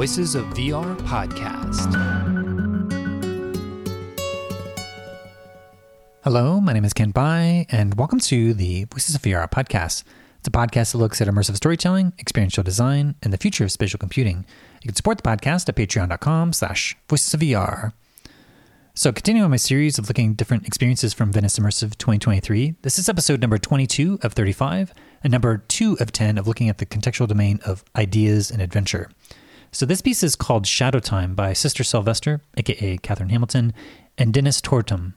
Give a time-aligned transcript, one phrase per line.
[0.00, 1.92] Voices of VR podcast.
[6.24, 10.04] Hello, my name is Kent Bye, and welcome to the Voices of VR podcast.
[10.38, 13.98] It's a podcast that looks at immersive storytelling, experiential design, and the future of spatial
[13.98, 14.46] computing.
[14.80, 17.92] You can support the podcast at patreon.com slash voices of VR.
[18.94, 23.10] So, continuing my series of looking at different experiences from Venice Immersive 2023, this is
[23.10, 27.28] episode number 22 of 35 and number 2 of 10 of looking at the contextual
[27.28, 29.10] domain of ideas and adventure.
[29.72, 33.72] So, this piece is called Shadowtime by Sister Sylvester, aka Kathryn Hamilton,
[34.18, 35.14] and Deniz Tortum.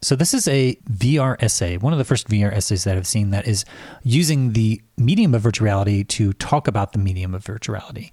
[0.00, 3.30] So, this is a VR essay, one of the first VR essays that I've seen
[3.30, 3.64] that is
[4.02, 8.12] using the medium of virtual reality to talk about the medium of virtuality.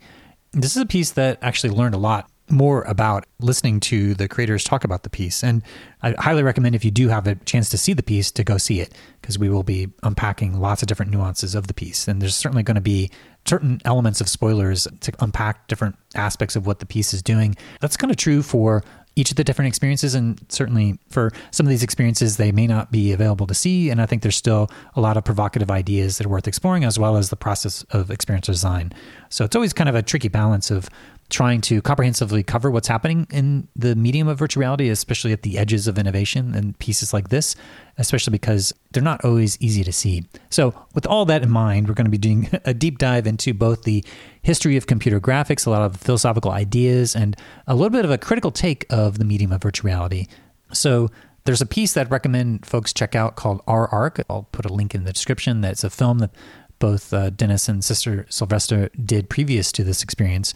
[0.51, 4.63] This is a piece that actually learned a lot more about listening to the creators
[4.63, 5.43] talk about the piece.
[5.43, 5.63] And
[6.01, 8.57] I highly recommend if you do have a chance to see the piece to go
[8.57, 12.07] see it because we will be unpacking lots of different nuances of the piece.
[12.07, 13.11] And there's certainly going to be
[13.45, 17.55] certain elements of spoilers to unpack different aspects of what the piece is doing.
[17.82, 18.84] That's kind of true for
[19.15, 22.90] each of the different experiences and certainly for some of these experiences they may not
[22.91, 26.26] be available to see and i think there's still a lot of provocative ideas that
[26.26, 28.93] are worth exploring as well as the process of experience design
[29.27, 30.90] so it's always kind of a tricky balance of
[31.30, 35.58] trying to comprehensively cover what's happening in the medium of virtual reality, especially at the
[35.58, 37.55] edges of innovation and pieces like this,
[37.98, 40.26] especially because they're not always easy to see.
[40.50, 43.54] So, with all that in mind, we're going to be doing a deep dive into
[43.54, 44.04] both the
[44.41, 47.35] history of computer graphics, a lot of philosophical ideas, and
[47.68, 50.26] a little bit of a critical take of the medium of virtual reality.
[50.74, 51.10] So,
[51.46, 54.22] there's a piece that I recommend folks check out called Our Ark.
[54.30, 55.62] I'll put a link in the description.
[55.62, 56.32] That's a film that
[56.80, 60.54] both uh, Deniz and Sister Sylvester did previous to this experience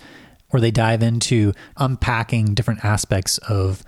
[0.54, 3.84] where they dive into unpacking different aspects of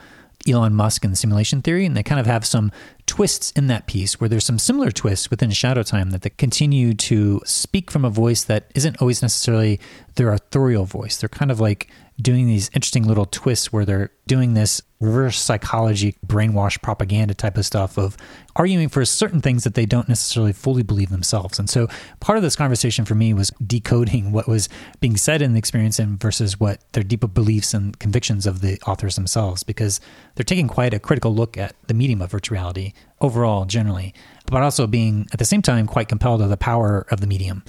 [0.48, 2.72] Elon Musk and simulation theory, and they kind of have some
[3.08, 7.42] twists in that piece where there's some similar twists within Shadowtime that they continue to
[7.46, 9.80] speak from a voice that isn't always necessarily
[10.16, 11.18] their authorial voice.
[11.18, 11.90] They're kind of like
[12.22, 17.66] doing these interesting little twists where they're doing this reverse psychology, brainwash propaganda type of
[17.66, 18.16] stuff of
[18.56, 21.60] arguing for certain things that they don't necessarily fully believe themselves.
[21.60, 21.88] And so
[22.22, 24.70] part of this conversation for me was decoding what was
[25.02, 28.80] being said in the experience and versus what their deeper beliefs and convictions of the
[28.88, 30.00] authors themselves, because
[30.36, 34.14] they're taking quite a critical look at the medium of virtual reality overall, generally,
[34.48, 37.64] but also being at the same time quite compelled of the power of the medium.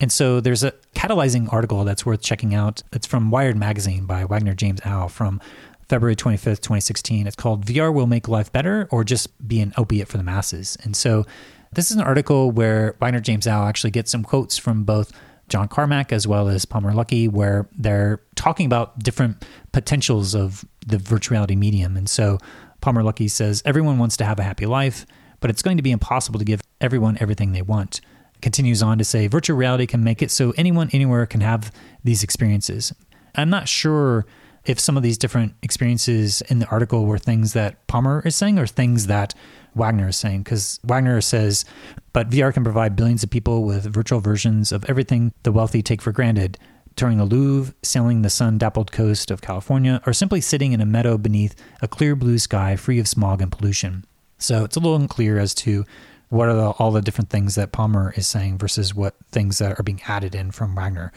[0.00, 2.82] And so there's a catalyzing article that's worth checking out.
[2.92, 5.40] It's from Wired Magazine by Wagner James Au from
[5.88, 7.26] February 25th, 2016.
[7.26, 10.76] It's called VR Will Make Life Better or Just Be an Opiate for the Masses.
[10.82, 11.24] And so
[11.72, 15.12] this is an article where Wagner James Au actually gets some quotes from both
[15.48, 20.98] John Carmack as well as Palmer Luckey, where they're talking about different potentials of the
[20.98, 21.96] virtual reality medium.
[21.96, 22.38] And so
[22.82, 25.06] Palmer Luckey says, Everyone wants to have a happy life,
[25.40, 28.02] but it's going to be impossible to give everyone everything they want.
[28.42, 31.72] Continues on to say, virtual reality can make it so anyone anywhere can have
[32.04, 32.92] these experiences.
[33.34, 34.26] I'm not sure
[34.64, 38.58] if some of these different experiences in the article were things that Palmer is saying
[38.58, 39.34] or things that
[39.74, 41.64] Wagner is saying, because Wagner says,
[42.12, 46.02] but VR can provide billions of people with virtual versions of everything the wealthy take
[46.02, 46.58] for granted.
[46.96, 50.86] Touring the Louvre, sailing the sun dappled coast of California, or simply sitting in a
[50.86, 54.04] meadow beneath a clear blue sky free of smog and pollution.
[54.38, 55.84] So it's a little unclear as to
[56.28, 59.78] what are the, all the different things that Palmer is saying versus what things that
[59.78, 61.12] are being added in from Wagner.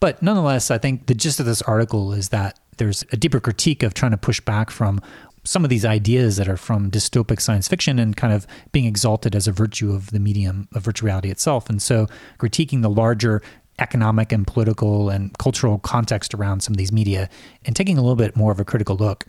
[0.00, 3.82] But nonetheless, I think the gist of this article is that there's a deeper critique
[3.82, 5.00] of trying to push back from
[5.44, 9.36] some of these ideas that are from dystopic science fiction and kind of being exalted
[9.36, 11.68] as a virtue of the medium of virtual reality itself.
[11.68, 12.06] And so
[12.38, 13.42] critiquing the larger
[13.78, 17.28] economic and political and cultural context around some of these media
[17.64, 19.26] and taking a little bit more of a critical look.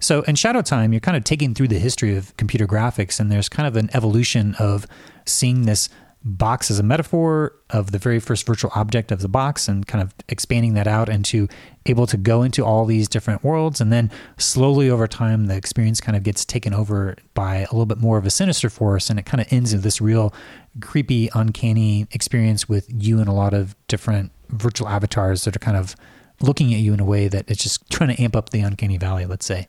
[0.00, 3.48] So in Shadowtime, you're kind of taking through the history of computer graphics, and there's
[3.48, 4.86] kind of an evolution of
[5.26, 5.88] seeing this
[6.24, 10.02] box as a metaphor of the very first virtual object of the box and kind
[10.02, 11.48] of expanding that out into
[11.86, 13.80] able to go into all these different worlds.
[13.80, 17.86] And then slowly over time the experience kind of gets taken over by a little
[17.86, 19.10] bit more of a sinister force.
[19.10, 20.32] And it kind of ends in this real
[20.80, 25.76] creepy uncanny experience with you and a lot of different virtual avatars that are kind
[25.76, 25.96] of
[26.40, 28.96] looking at you in a way that it's just trying to amp up the uncanny
[28.96, 29.68] valley let's say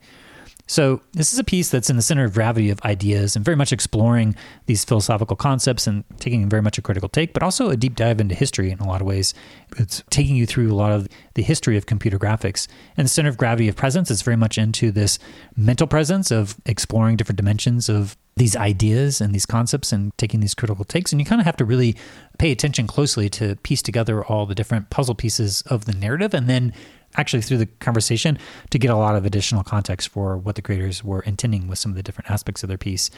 [0.66, 3.58] so, this is a piece that's in the center of gravity of ideas and very
[3.58, 4.34] much exploring
[4.66, 8.22] these philosophical concepts and taking very much a critical take, but also a deep dive
[8.22, 9.34] into history in a lot of ways.
[9.78, 12.68] It's taking you through a lot of the history of computer graphics.
[12.96, 15.20] And the center of gravity of presence is very much into this
[15.58, 20.56] mental presence of exploring different dimensions of these ideas and these concepts and taking these
[20.56, 21.12] critical takes.
[21.12, 21.96] And you kind of have to really
[22.38, 26.50] pay attention closely to piece together all the different puzzle pieces of the narrative and
[26.50, 26.74] then
[27.16, 28.38] actually through the conversation
[28.70, 31.92] to get a lot of additional context for what the creators were intending with some
[31.92, 33.10] of the different aspects of their piece.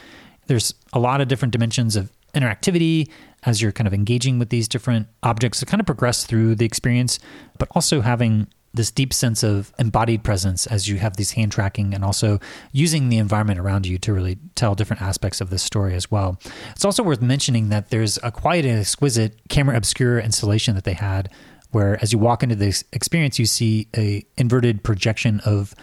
[0.46, 3.08] There's a lot of different dimensions of interactivity
[3.44, 6.66] as you're kind of engaging with these different objects to kind of progress through the
[6.66, 7.18] experience,
[7.58, 11.94] but also having this deep sense of embodied presence as you have these hand tracking
[11.94, 12.38] and also
[12.72, 16.38] using the environment around you to really tell different aspects of this story as well.
[16.72, 20.92] It's also worth mentioning that there's a quite an exquisite camera obscura installation that they
[20.92, 21.30] had
[21.70, 25.74] where as you walk into this experience you see a inverted projection of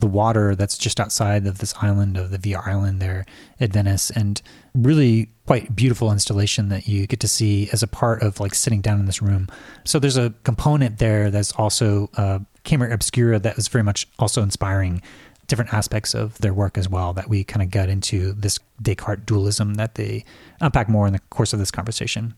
[0.00, 3.26] the water that's just outside of this island of the VR island there
[3.60, 4.40] at Venice and
[4.74, 8.80] really quite beautiful installation that you get to see as a part of like sitting
[8.80, 9.46] down in this room.
[9.84, 14.42] So there's a component there that's also uh, camera obscura that was very much also
[14.42, 15.02] inspiring
[15.46, 19.26] different aspects of their work as well that we kind of got into this Descartes
[19.26, 20.24] dualism that they
[20.60, 22.34] unpack more in the course of this conversation.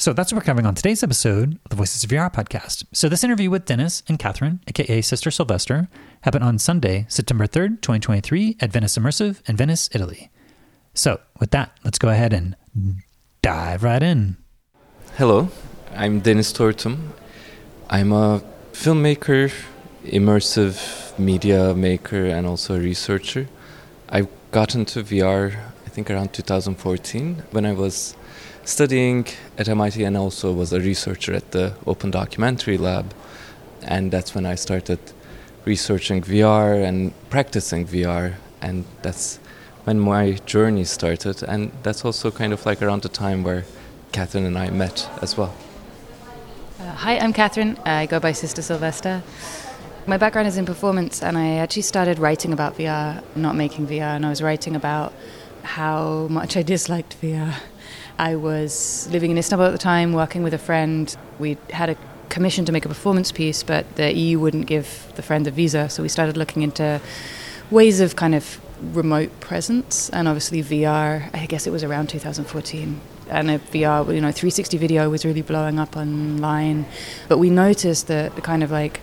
[0.00, 2.84] So that's what we're covering on today's episode of the Voices of VR podcast.
[2.92, 5.88] So this interview with Deniz and Kathryn, aka Sister Sylvester,
[6.20, 10.30] happened on Sunday, September 3rd, 2023 at Venice Immersive in Venice, Italy.
[10.94, 12.54] So with that, let's go ahead and
[13.42, 14.36] dive right in.
[15.16, 15.48] Hello,
[15.96, 17.08] I'm Deniz Tortum.
[17.90, 18.40] I'm a
[18.70, 19.52] filmmaker,
[20.04, 23.48] immersive media maker, and also a researcher.
[24.08, 28.14] I got into VR, I think, around 2014 when I was
[28.68, 29.26] studying
[29.56, 33.14] at MIT and also was a researcher at the Open Documentary Lab.
[33.82, 34.98] And that's when I started
[35.64, 38.34] researching VR and practicing VR.
[38.60, 39.38] And that's
[39.84, 41.42] when my journey started.
[41.42, 43.64] And that's also kind of like around the time where
[44.12, 45.54] Kathryn and I met as well.
[46.78, 47.78] Uh, hi, I'm Kathryn.
[47.86, 49.22] I go by Sister Sylvester.
[50.06, 54.16] My background is in performance, and I actually started writing about VR, not making VR,
[54.16, 55.12] and I was writing about
[55.62, 57.54] how much I disliked VR
[58.18, 61.14] I was living in Istanbul at the time, working with a friend.
[61.38, 61.96] We had a
[62.28, 65.88] commission to make a performance piece, but the EU wouldn't give the friend a visa,
[65.88, 67.00] so we started looking into
[67.70, 68.60] ways of kind of
[68.94, 71.30] remote presence, and obviously VR.
[71.32, 73.00] I guess it was around 2014
[73.30, 76.86] and a VR, you know, 360 video was really blowing up online.
[77.28, 79.00] But we noticed that the kind of like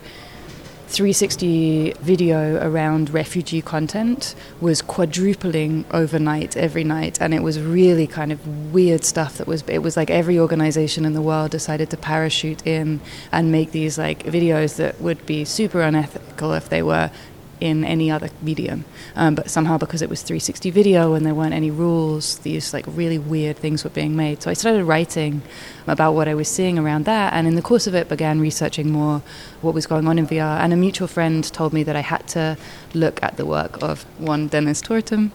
[0.96, 8.32] 360 video around refugee content was quadrupling overnight every night and it was really kind
[8.32, 11.98] of weird stuff that was it was like every organization in the world decided to
[11.98, 13.02] parachute in
[13.34, 17.12] and make these like videos that would be super unethical if they were
[17.60, 18.86] in any other medium.
[19.16, 22.86] Um, but somehow, because it was 360 video and there weren't any rules, these like
[22.88, 24.42] really weird things were being made.
[24.42, 25.42] So I started writing
[25.88, 28.92] about what I was seeing around that, and in the course of it, began researching
[28.92, 29.22] more
[29.62, 30.60] what was going on in VR.
[30.60, 32.58] And a mutual friend told me that I had to
[32.94, 35.32] look at the work of one Deniz Tortum,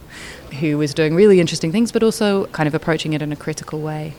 [0.61, 3.81] who was doing really interesting things, but also kind of approaching it in a critical
[3.81, 4.15] way.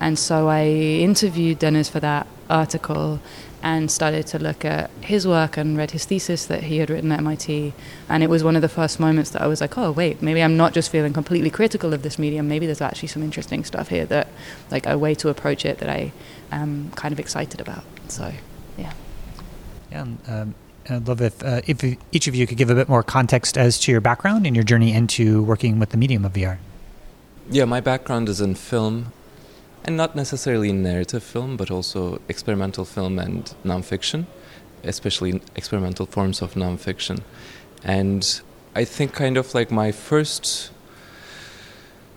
[0.00, 3.20] And so I interviewed Deniz for that article
[3.62, 7.10] and started to look at his work and read his thesis that he had written
[7.12, 7.72] at MIT.
[8.08, 10.42] And it was one of the first moments that I was like, oh, wait, maybe
[10.42, 12.48] I'm not just feeling completely critical of this medium.
[12.48, 14.28] Maybe there's actually some interesting stuff here that,
[14.70, 16.12] like, a way to approach it that I
[16.52, 17.84] am kind of excited about.
[18.08, 18.32] So,
[18.76, 18.92] yeah.
[19.90, 20.06] Yeah.
[20.28, 20.54] Um,
[20.88, 21.82] I'd love if, uh, if
[22.12, 24.64] each of you could give a bit more context as to your background and your
[24.64, 26.58] journey into working with the medium of VR.
[27.50, 29.12] Yeah, my background is in film
[29.86, 34.26] and not necessarily narrative film, but also experimental film and nonfiction,
[34.82, 37.22] especially experimental forms of nonfiction.
[37.84, 38.40] And
[38.74, 40.70] I think kind of like my first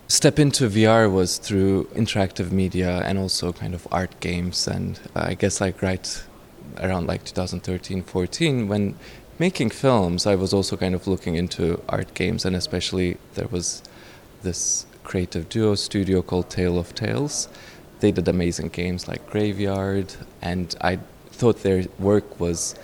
[0.07, 4.67] step into VR was through interactive media and also kind of art games.
[4.67, 6.23] And I guess like right
[6.79, 8.95] around like 2013, 14, when
[9.37, 13.83] making films, I was also kind of looking into art games, and especially there was
[14.41, 17.49] this creative duo studio called Tale of Tales.
[17.99, 20.99] They did amazing games like Graveyard, and I
[21.31, 22.75] thought their work was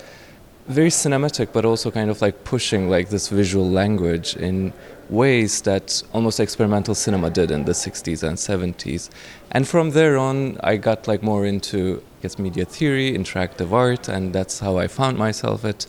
[0.68, 4.74] very cinematic, but also kind of like pushing like this visual language in
[5.08, 9.12] ways that almost experimental cinema did in the 60s and 70s.
[9.52, 14.10] And from there on, I got like more into I guess media theory, interactive art,
[14.10, 15.86] and that's how I found myself at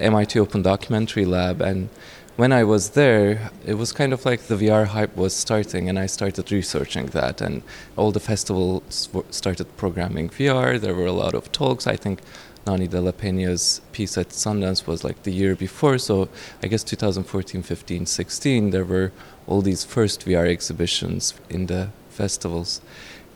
[0.00, 1.88] MIT Open Documentary Lab and
[2.36, 5.98] when I was there, it was kind of like the VR hype was starting, and
[5.98, 7.40] I started researching that.
[7.40, 7.62] And
[7.96, 10.80] all the festivals started programming VR.
[10.80, 11.86] There were a lot of talks.
[11.86, 12.20] I think
[12.66, 15.98] Nonny de la Peña's piece at Sundance was like the year before.
[15.98, 16.28] So
[16.62, 19.12] I guess 2014, 15, 16, there were
[19.46, 22.80] all these first VR exhibitions in the festivals.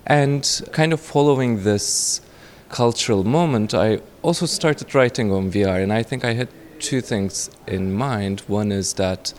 [0.06, 2.20] And kind of following this
[2.68, 5.82] cultural moment, I also started writing on VR.
[5.82, 6.48] And I think I had
[6.80, 8.40] two things in mind.
[8.46, 9.32] One is that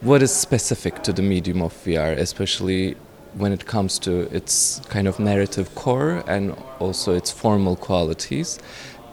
[0.00, 2.96] what is specific to the medium of VR, especially
[3.34, 8.58] when it comes to its kind of narrative core and also its formal qualities.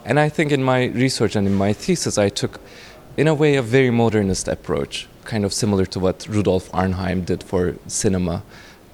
[0.05, 2.59] And I think in my research and in my thesis, I took,
[3.17, 7.43] in a way, a very modernist approach, kind of similar to what Rudolf Arnheim did
[7.43, 8.43] for cinema.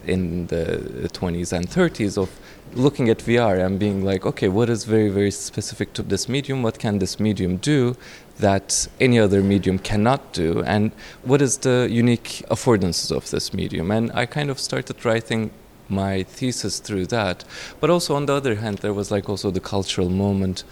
[0.05, 2.29] in the 20s and 30s of
[2.73, 6.63] looking at VR and being like, okay, what is very, very specific to this medium?
[6.63, 7.95] What can this medium do
[8.39, 10.63] that any other medium cannot do?
[10.63, 10.91] And
[11.23, 13.91] what is the unique affordances of this medium?
[13.91, 15.51] And I kind of started writing
[15.89, 17.43] my thesis through that.
[17.79, 20.63] But also, on the other hand, there was like also the cultural moment,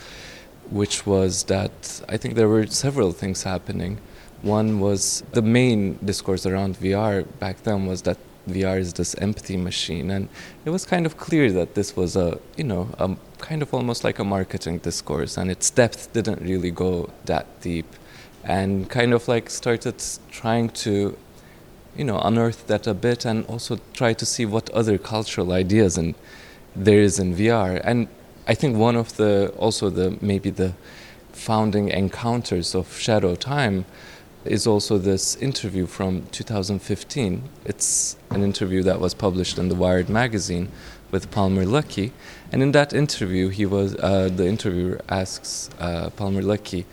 [0.69, 3.99] which was that I think there were several things happening.
[4.41, 8.17] One was the main discourse around VR back then was that
[8.48, 10.29] VR is this empathy machine, and
[10.65, 14.03] it was kind of clear that this was a you know a kind of almost
[14.03, 17.88] like a marketing discourse, and its depth didn't really go that deep,
[18.43, 19.96] and kind of like started
[20.31, 21.17] trying to
[21.96, 25.98] you know unearth that a bit, and also try to see what other cultural ideas
[25.98, 26.15] and
[26.75, 28.08] there is in VR, and
[28.48, 30.74] I think one of the also the maybe the
[31.34, 33.86] founding encounters of Shadowtime
[34.46, 37.43] is also this interview from 2015.
[37.65, 40.72] It's an interview that was published in the Wired magazine
[41.12, 42.12] with Palmer Luckey,
[42.51, 46.86] and in that interview, he was uh, the interviewer asks uh, Palmer Luckey,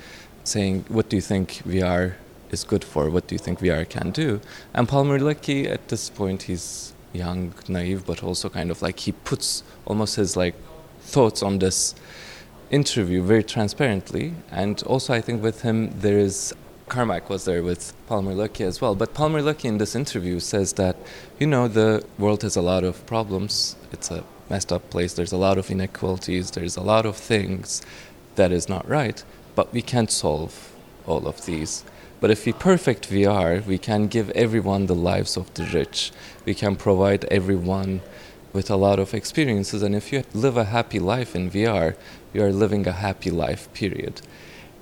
[0.44, 2.14] saying, "What do you think VR
[2.50, 3.10] is good for?
[3.10, 4.40] What do you think VR can do?"
[4.72, 9.12] And Palmer Luckey, at this point, he's young, naive, but also kind of like he
[9.12, 10.54] puts almost his like
[11.00, 11.94] thoughts on this
[12.70, 16.54] interview very transparently, and also I think with him there is
[16.88, 18.94] Carmack was there with Palmer Luckey as well.
[18.94, 20.96] But Palmer Luckey in this interview says that,
[21.38, 23.76] you know, the world has a lot of problems.
[23.92, 25.14] It's a messed up place.
[25.14, 26.52] There's a lot of inequalities.
[26.52, 27.82] There's a lot of things
[28.36, 29.22] that is not right.
[29.56, 30.72] But we can't solve
[31.06, 31.84] all of these.
[32.20, 36.12] But if we perfect VR, we can give everyone the lives of the rich.
[36.44, 38.00] We can provide everyone
[38.52, 39.82] with a lot of experiences.
[39.82, 41.96] And if you live a happy life in VR,
[42.32, 44.22] you are living a happy life, period.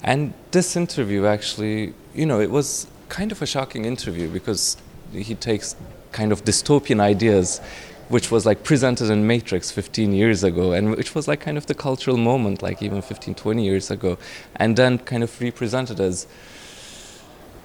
[0.04, 4.76] And this interview actually, you know, it was kind of a shocking interview because
[5.12, 5.76] he takes
[6.12, 7.60] kind of dystopian ideas
[8.08, 11.66] which was like presented in matrix 15 years ago and which was like kind of
[11.66, 14.18] the cultural moment like even 15 20 years ago
[14.56, 16.26] and then kind of represented as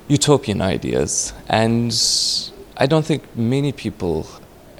[0.07, 1.33] utopian ideas.
[1.47, 1.93] And
[2.77, 4.27] i don't think many people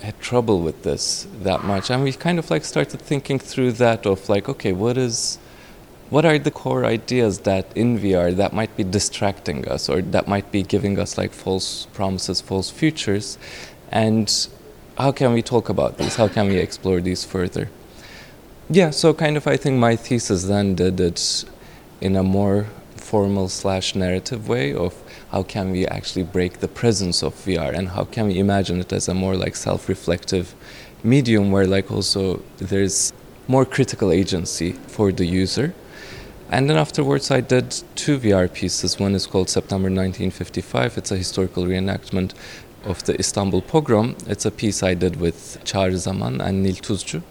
[0.02, 1.90] had trouble with this that much.
[1.90, 5.38] And we kind of like started thinking through that of like okay what is
[6.10, 10.28] what are the core ideas that in VR that might be distracting us or that
[10.28, 13.38] might be giving us like false promises, false futures,
[13.92, 14.48] and
[14.98, 16.16] how can we talk about these?
[16.16, 17.70] How can we explore these further?
[18.70, 21.46] Yeah, so kind of I think my thesis then did it
[22.02, 24.94] in a more formal slash narrative way of
[25.32, 28.92] how can we actually break the presence of VR and how can we imagine it
[28.92, 30.54] as a more like self-reflective
[31.04, 33.14] medium where like also there's
[33.48, 35.74] more critical agency for the user
[36.50, 39.00] and then afterwards, I did two VR pieces.
[39.00, 40.98] One is called September 1955.
[40.98, 42.34] It's a historical reenactment
[42.86, 44.16] of the Istanbul pogrom.
[44.28, 47.22] It's a piece I did with Çağrı Zaman and Nil Tuzcu.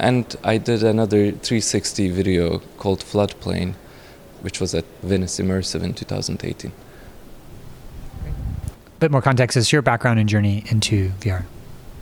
[0.00, 3.74] And I did another 360 video called Floodplain,
[4.42, 6.72] which was at Venice Immersive in 2018.
[8.24, 11.44] A Bit more context is your background and journey into VR.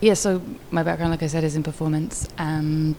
[0.01, 2.95] Yeah, so my background, like I said, is in performance and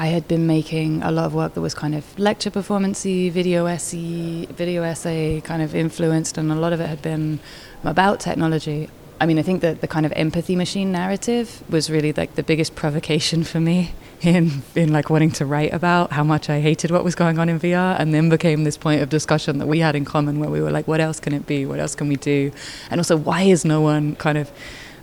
[0.00, 3.66] I had been making a lot of work that was kind of lecture performancey, video
[3.66, 7.38] essay, video essay kind of influenced, and a lot of it had been
[7.84, 8.88] about technology.
[9.20, 12.42] I mean, I think that the kind of empathy machine narrative was really like the
[12.42, 13.92] biggest provocation for me
[14.22, 17.50] in in like wanting to write about how much I hated what was going on
[17.50, 20.48] in VR, and then became this point of discussion that we had in common, where
[20.48, 21.66] we were like, what else can it be?
[21.66, 22.52] What else can we do?
[22.90, 24.50] And also, why is no one kind of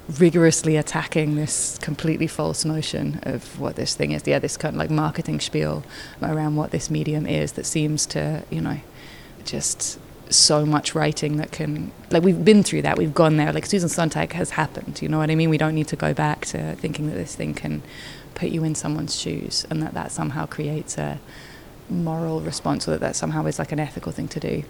[0.09, 4.25] rigorously attacking this completely false notion of what this thing is.
[4.25, 5.83] Yeah, this kind of like marketing spiel
[6.21, 8.79] around what this medium is that seems to, you know,
[9.43, 9.99] just
[10.29, 12.97] so much writing that can like we've been through that.
[12.97, 13.51] We've gone there.
[13.51, 15.01] Like susan sontag has happened.
[15.01, 15.49] You know what i mean?
[15.49, 17.81] We don't need to go back to thinking that this thing can
[18.35, 21.19] put you in someone's shoes and that that somehow creates a
[21.89, 24.63] moral response or that that somehow is like an ethical thing to do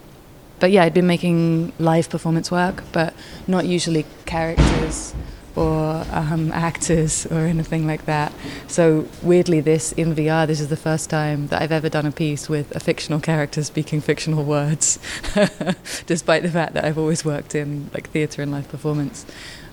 [0.60, 3.14] but yeah, I'd been making live performance work, but
[3.48, 5.14] not usually characters
[5.58, 8.32] or um, actors or anything like that.
[8.68, 12.12] So weirdly, this in VR, this is the first time that I've ever done a
[12.12, 15.00] piece with a fictional character speaking fictional words,
[16.06, 19.26] despite the fact that I've always worked in like theatre and live performance.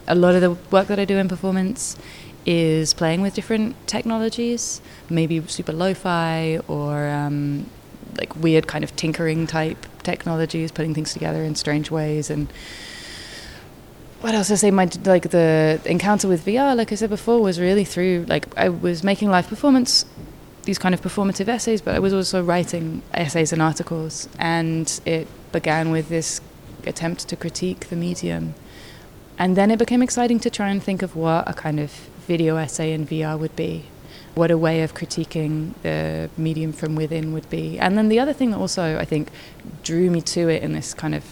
[0.08, 1.96] A lot of the work that I do in performance
[2.46, 7.66] is playing with different technologies, maybe super lo-fi or um,
[8.18, 12.52] like weird kind of tinkering type technologies, putting things together in strange ways, and
[14.20, 14.70] what else I say?
[14.70, 18.68] My like the encounter with VR, like I said before, was really through like I
[18.68, 20.06] was making live performance,
[20.64, 25.28] these kind of performative essays, but I was also writing essays and articles, and it
[25.52, 26.40] began with this
[26.86, 28.54] attempt to critique the medium
[29.38, 31.90] And then it became exciting to try and think of what a kind of
[32.26, 33.86] video essay in VR would be,
[34.34, 37.78] what a way of critiquing the medium from within would be.
[37.78, 39.30] And then the other thing that also I think
[39.82, 41.24] drew me to it in this kind of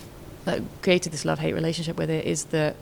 [0.44, 2.76] that created this love hate relationship with it is that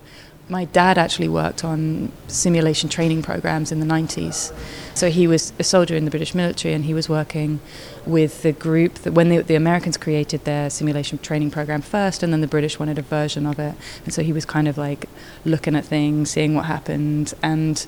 [0.51, 4.53] my dad actually worked on simulation training programs in the 90s.
[4.95, 7.61] So he was a soldier in the British military and he was working
[8.05, 12.33] with the group that when the, the, Americans created their simulation training program first and
[12.33, 13.77] then the British wanted a version of it.
[14.05, 15.09] And so he was kind of like
[15.45, 17.33] looking at things, seeing what happened.
[17.43, 17.87] And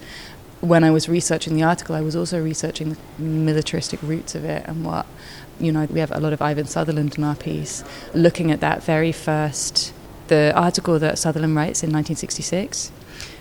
[0.63, 4.65] when I was researching the article, I was also researching the militaristic roots of it
[4.67, 5.07] and what,
[5.59, 7.83] you know, we have a lot of Ivan Sutherland in our piece,
[8.15, 9.93] looking at that very first
[10.29, 12.93] the article that Sutherland writes in 1966,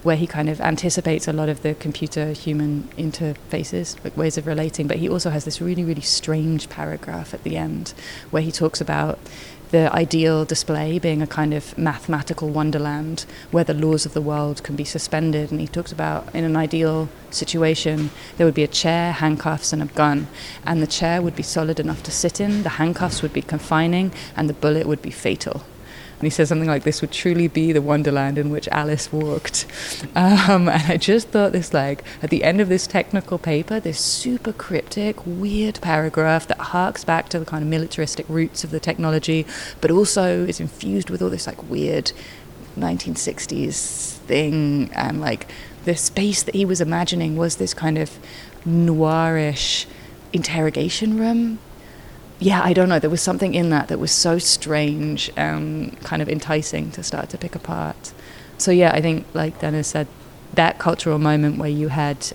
[0.01, 4.47] where he kind of anticipates a lot of the computer human interfaces, like ways of
[4.47, 7.93] relating, but he also has this really, really strange paragraph at the end
[8.31, 9.19] where he talks about
[9.71, 14.61] the ideal display being a kind of mathematical wonderland where the laws of the world
[14.63, 15.49] can be suspended.
[15.49, 19.81] And he talks about in an ideal situation, there would be a chair, handcuffs, and
[19.81, 20.27] a gun.
[20.65, 24.11] And the chair would be solid enough to sit in, the handcuffs would be confining,
[24.35, 25.63] and the bullet would be fatal.
[26.21, 29.65] And he says something like, This would truly be the wonderland in which Alice walked.
[30.15, 33.99] Um, and I just thought this, like, at the end of this technical paper, this
[33.99, 38.79] super cryptic, weird paragraph that harks back to the kind of militaristic roots of the
[38.79, 39.47] technology,
[39.79, 42.11] but also is infused with all this, like, weird
[42.77, 44.91] 1960s thing.
[44.93, 45.47] And, like,
[45.85, 48.19] the space that he was imagining was this kind of
[48.63, 49.87] noirish
[50.33, 51.57] interrogation room
[52.41, 52.97] yeah, I don't know.
[52.97, 57.29] There was something in that that was so strange and kind of enticing to start
[57.29, 58.13] to pick apart.
[58.57, 60.07] So yeah, I think like Deniz said,
[60.55, 62.33] that cultural moment where you had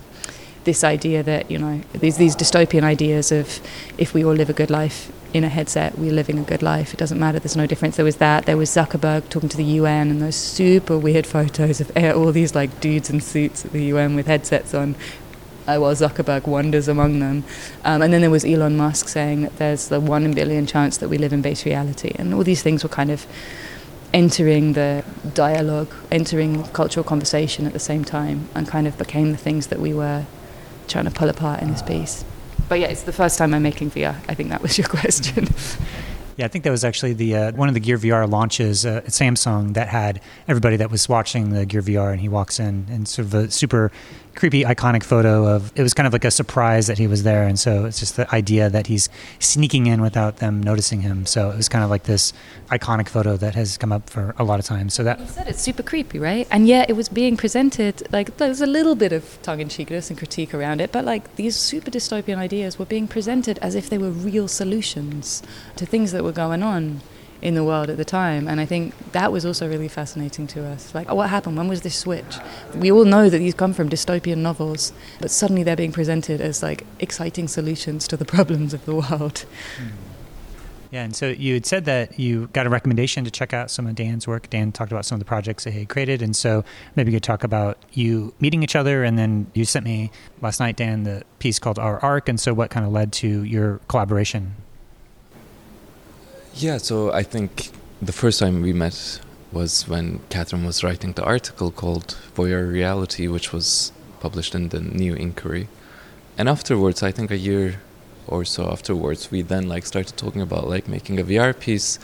[0.63, 3.61] this idea that you know these these dystopian ideas of
[3.99, 6.95] if we all live a good life in a headset, we're living a good life.
[6.95, 7.41] It doesn't matter.
[7.41, 7.97] There's no difference.
[7.97, 8.47] There was that.
[8.47, 12.55] There was Zuckerberg talking to the UN and those super weird photos of all these
[12.55, 14.95] like dudes in suits at the UN with headsets on,
[15.67, 17.45] uh, while Zuckerberg wanders among them.
[17.85, 20.97] Um, and then there was Elon Musk saying that there's the one in billion chance
[20.99, 22.13] that we live in base reality.
[22.19, 23.27] And all these things were kind of
[24.13, 29.39] entering the dialogue, entering cultural conversation at the same time, and kind of became the
[29.39, 30.25] things that we were
[30.89, 32.25] trying to pull apart in this piece.
[32.69, 34.17] But yeah, it's the first time I'm making VR.
[34.29, 35.49] I think that was your question.
[36.37, 39.03] Yeah, I think that was actually the uh, one of the Gear VR launches uh,
[39.05, 42.87] at Samsung that had everybody that was watching the Gear VR, and he walks in
[42.91, 43.91] and sort of a super
[44.37, 47.45] creepy, iconic photo of it was kind of like a surprise that he was there,
[47.49, 51.27] and so it's just the idea that he's sneaking in without them noticing him.
[51.27, 52.33] So it was kind of like this
[52.69, 54.95] iconic photo that has come up for a lot of times.
[54.95, 56.47] So that you said it's super creepy, right?
[56.51, 60.55] And yet it was being presented like there's a little bit of tongue-in-cheekness and critique
[60.55, 64.11] around it, but like these super dystopian ideas were being presented as if they were
[64.11, 65.43] real solutions
[65.77, 67.01] to things that were going on
[67.43, 68.49] in the world at the time.
[68.49, 70.95] And I think that was also really fascinating to us.
[70.95, 71.57] Like, what happened?
[71.57, 72.39] When was this switch?
[72.75, 76.63] We all know that these come from dystopian novels, but suddenly they're being presented as
[76.63, 79.45] like exciting solutions to the problems of the world.
[79.79, 79.89] Hmm.
[80.91, 83.87] Yeah, and so you had said that you got a recommendation to check out some
[83.87, 84.49] of Dan's work.
[84.49, 87.17] Dan talked about some of the projects that he had created, and so maybe you
[87.17, 91.03] could talk about you meeting each other, and then you sent me last night, Dan,
[91.03, 94.55] the piece called Our Ark, and so what kind of led to your collaboration
[96.57, 99.21] yeah, so I think the first time we met
[99.53, 104.81] was when Kathryn was writing the article called Voyeur Reality, which was published in the
[104.81, 105.69] New Inquiry.
[106.39, 107.81] And afterwards, I think a year
[108.27, 111.99] or so afterwards, we then like started talking about like making a VR piece,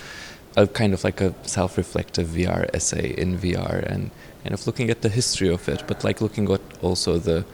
[0.57, 4.11] a kind of like a self-reflective VR essay in VR, and
[4.43, 7.45] kind of looking at the history of it, but like looking at also the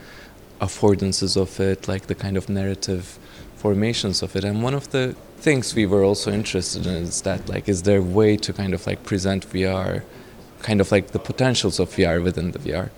[0.61, 3.19] affordances of it, like the kind of narrative
[3.57, 4.45] formations of it.
[4.45, 7.99] And one of the things we were also interested in is that like is there
[7.99, 10.03] a way to kind of like present VR
[10.61, 12.91] kind of like the potentials of VR within the VR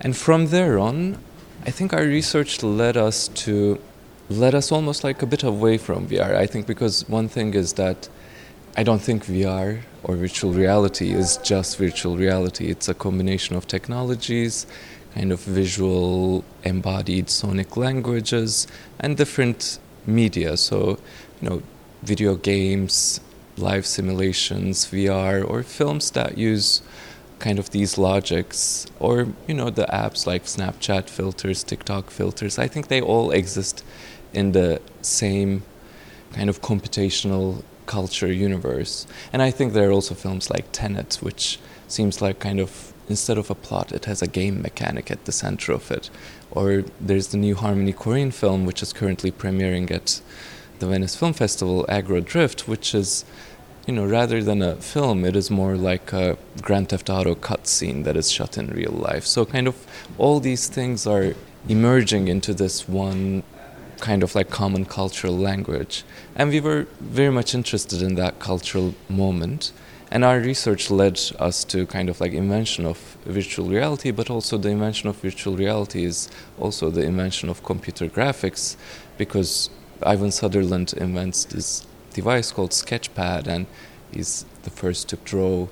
[0.00, 1.18] and from there on
[1.66, 3.78] I think our research led us to
[4.30, 7.74] led us almost like a bit away from VR I think because one thing is
[7.74, 8.08] that
[8.76, 12.66] I don't think VR or virtual reality is just virtual reality.
[12.66, 14.66] It's a combination of technologies
[15.14, 18.66] kind of visual embodied sonic languages
[18.98, 20.98] and different media so
[21.40, 21.62] you know
[22.04, 23.20] video games,
[23.56, 26.82] live simulations, VR, or films that use
[27.38, 32.58] kind of these logics, or you know the apps like Snapchat filters, TikTok filters.
[32.58, 33.84] I think they all exist
[34.32, 35.62] in the same
[36.32, 39.06] kind of computational culture universe.
[39.32, 43.38] And I think there are also films like Tenet, which seems like kind of instead
[43.38, 46.10] of a plot, it has a game mechanic at the center of it.
[46.50, 50.20] Or there's the new Harmony Korine film, which is currently premiering at
[50.78, 53.24] the Venice Film Festival, Aggro Dr1ft, which is
[53.86, 58.04] you know, rather than a film, it is more like a Grand Theft Auto cutscene
[58.04, 59.26] that is shot in real life.
[59.26, 59.86] So, kind of,
[60.16, 61.34] all these things are
[61.68, 63.42] emerging into this one
[64.00, 66.02] kind of like common cultural language.
[66.34, 69.72] And we were very much interested in that cultural moment.
[70.14, 74.56] And our research led us to kind of like invention of virtual reality, but also
[74.56, 78.76] the invention of virtual reality is also the invention of computer graphics,
[79.18, 79.70] because
[80.04, 83.66] Ivan Sutherland invents this device called Sketchpad, and
[84.12, 85.66] he's the first to draw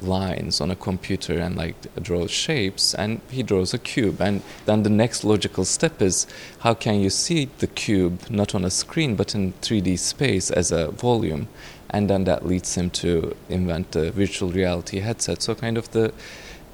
[0.00, 4.20] lines on a computer and like draw shapes and he draws a cube.
[4.20, 6.26] And then the next logical step is
[6.60, 10.72] how can you see the cube not on a screen but in 3d space as
[10.72, 11.46] a volume
[11.92, 16.12] and then that leads him to invent the virtual reality headset so kind of the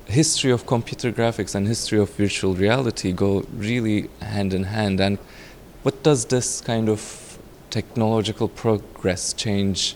[0.07, 5.19] history of computer graphics and history of virtual reality go really hand in hand and
[5.83, 7.39] what does this kind of
[7.71, 9.95] technological progress change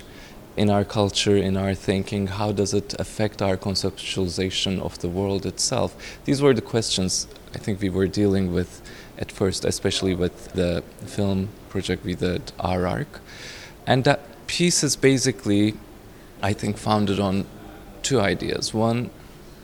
[0.57, 2.27] in our culture, in our thinking?
[2.27, 5.97] How does it affect our conceptualization of the world itself?
[6.25, 8.83] These were the questions I think we were dealing with
[9.19, 13.21] at first, especially with the film project we did, Our Ark.
[13.87, 14.21] And that
[14.53, 15.73] piece is basically,
[16.43, 17.47] I think, founded on
[18.03, 18.75] two ideas.
[18.75, 19.09] One,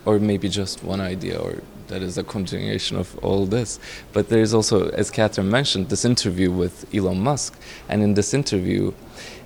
[0.07, 1.57] or maybe just one idea, or
[1.88, 3.79] that is a continuation of all this.
[4.14, 7.53] But there is also, as Kathryn mentioned, this interview with Elon Musk.
[7.90, 8.94] And in this interview,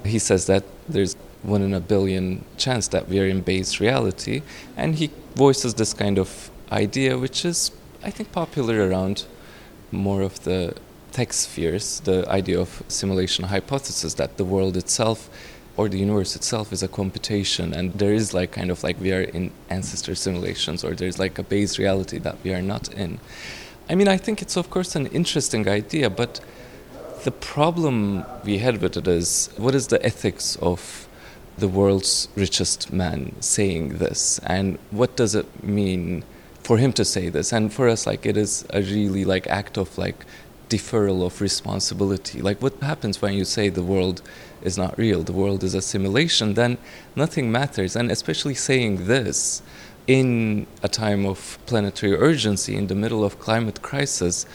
[0.04, 4.42] he says that there's one in a billion chance that we are in base reality.
[4.76, 7.72] And he voices this kind of idea, which is,
[8.04, 9.24] I think, popular around
[9.90, 10.76] more of the
[11.12, 15.28] tech spheres, the idea of simulation hypothesis that the world itself
[15.76, 19.12] or the universe itself is a computation and there is like kind of like we
[19.12, 23.18] are in ancestor simulations or there's like a base reality that we are not in.
[23.88, 26.40] I mean i think it's of course an interesting idea but
[27.24, 31.08] the problem we had with it is what is the ethics of
[31.58, 34.40] the world's richest man saying this?
[34.40, 36.24] And what does it mean
[36.62, 37.52] for him to say this?
[37.52, 40.24] And for us like it is a really like act of like
[40.72, 44.22] deferral of responsibility like what happens when you say the world
[44.62, 46.78] is not real, the world is a simulation, then
[47.16, 47.96] nothing matters.
[47.96, 49.62] And especially saying this
[50.06, 54.46] in a time of planetary urgency, in the middle of climate crisis,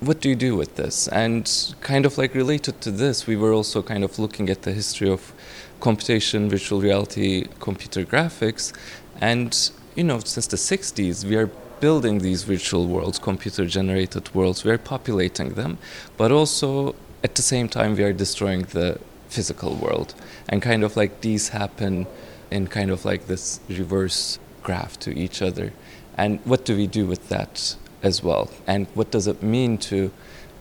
[0.00, 1.06] what do you do with this?
[1.08, 1.48] And
[1.80, 5.08] kind of like related to this, we were also kind of looking at the history
[5.08, 5.32] of
[5.80, 8.72] computation, virtual reality, computer graphics.
[9.20, 11.50] And, you know, since the 60s, we are
[11.82, 15.76] building these virtual worlds, computer generated worlds, we are populating them,
[16.16, 20.14] but also at the same time, we are destroying the physical world.
[20.48, 22.06] And kind of like these happen
[22.52, 25.72] in kind of like this reverse graph to each other.
[26.16, 28.48] And what do we do with that as well?
[28.66, 30.12] And what does it mean to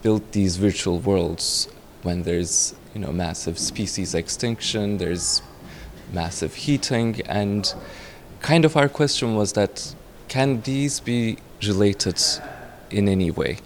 [0.02, 1.68] build these virtual worlds
[2.02, 5.44] when there's you know massive species extinction, there's
[6.12, 7.74] massive heating, and
[8.42, 9.94] kind of our question was that
[10.32, 12.18] can these be related
[12.90, 13.58] in any way?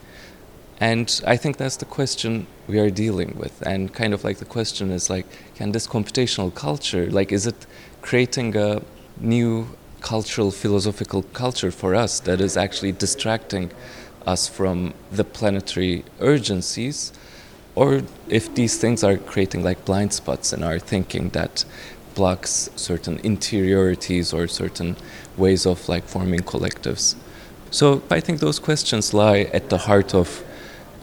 [0.79, 3.61] And I think that's the question we are dealing with.
[3.61, 7.67] And kind of like the question is like, can this computational culture, like, is it
[8.01, 8.81] creating a
[9.19, 9.67] new
[10.01, 13.69] cultural, philosophical culture for us that is actually distracting
[14.25, 17.13] us from the planetary urgencies?
[17.75, 21.63] Or if these things are creating like blind spots in our thinking that
[22.15, 24.95] blocks certain interiorities or certain
[25.37, 27.15] ways of like forming collectives.
[27.71, 30.43] So I think those questions lie at the heart of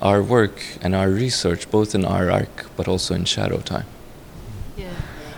[0.00, 3.84] our work and our research, both in Our Ark but also in Shadowtime.
[4.76, 4.90] Yeah,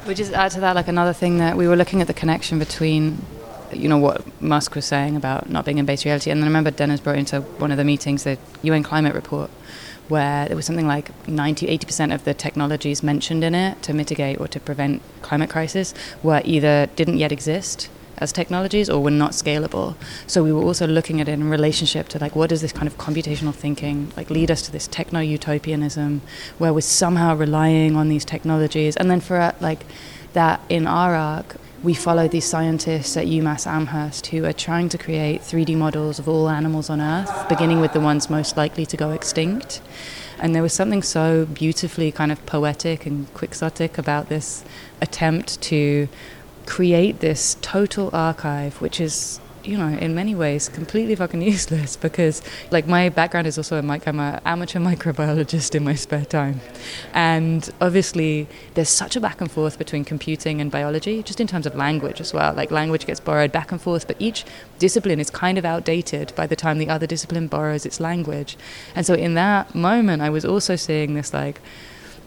[0.06, 2.58] we just add to that like another thing that we were looking at the connection
[2.58, 3.18] between,
[3.72, 6.48] you know, what Musk was saying about not being in base reality, and then I
[6.48, 9.50] remember Deniz brought into one of the meetings the UN climate report,
[10.08, 14.40] where there was something like 90 80% of the technologies mentioned in it to mitigate
[14.40, 17.88] or to prevent climate crisis were either didn't yet exist
[18.18, 19.96] as technologies or were not scalable.
[20.26, 22.86] So we were also looking at it in relationship to like what does this kind
[22.86, 26.22] of computational thinking like lead us to this techno utopianism
[26.58, 29.84] where we're somehow relying on these technologies and then for uh, like
[30.32, 34.96] that in Our Ark we follow these scientists at UMass Amherst who are trying to
[34.96, 38.96] create 3D models of all animals on Earth, beginning with the ones most likely to
[38.96, 39.82] go extinct.
[40.38, 44.64] And there was something so beautifully kind of poetic and quixotic about this
[45.02, 46.08] attempt to
[46.64, 52.42] create this total archive, which is you know, in many ways, completely fucking useless because,
[52.70, 56.60] like, my background is also like I'm an amateur microbiologist in my spare time,
[57.12, 61.66] and obviously there's such a back and forth between computing and biology, just in terms
[61.66, 62.54] of language as well.
[62.54, 64.44] Like, language gets borrowed back and forth, but each
[64.78, 68.56] discipline is kind of outdated by the time the other discipline borrows its language,
[68.94, 71.60] and so in that moment, I was also seeing this like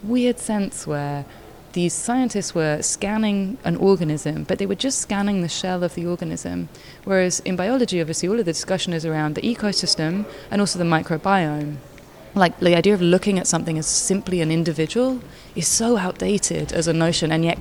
[0.03, 1.25] weird sense where
[1.73, 6.05] these scientists were scanning an organism, but they were just scanning the shell of the
[6.05, 6.69] organism.
[7.03, 10.85] Whereas in biology, obviously, all of the discussion is around the ecosystem and also the
[10.85, 11.77] microbiome.
[12.33, 15.21] Like the idea of looking at something as simply an individual
[15.55, 17.57] is so outdated as a notion, and yet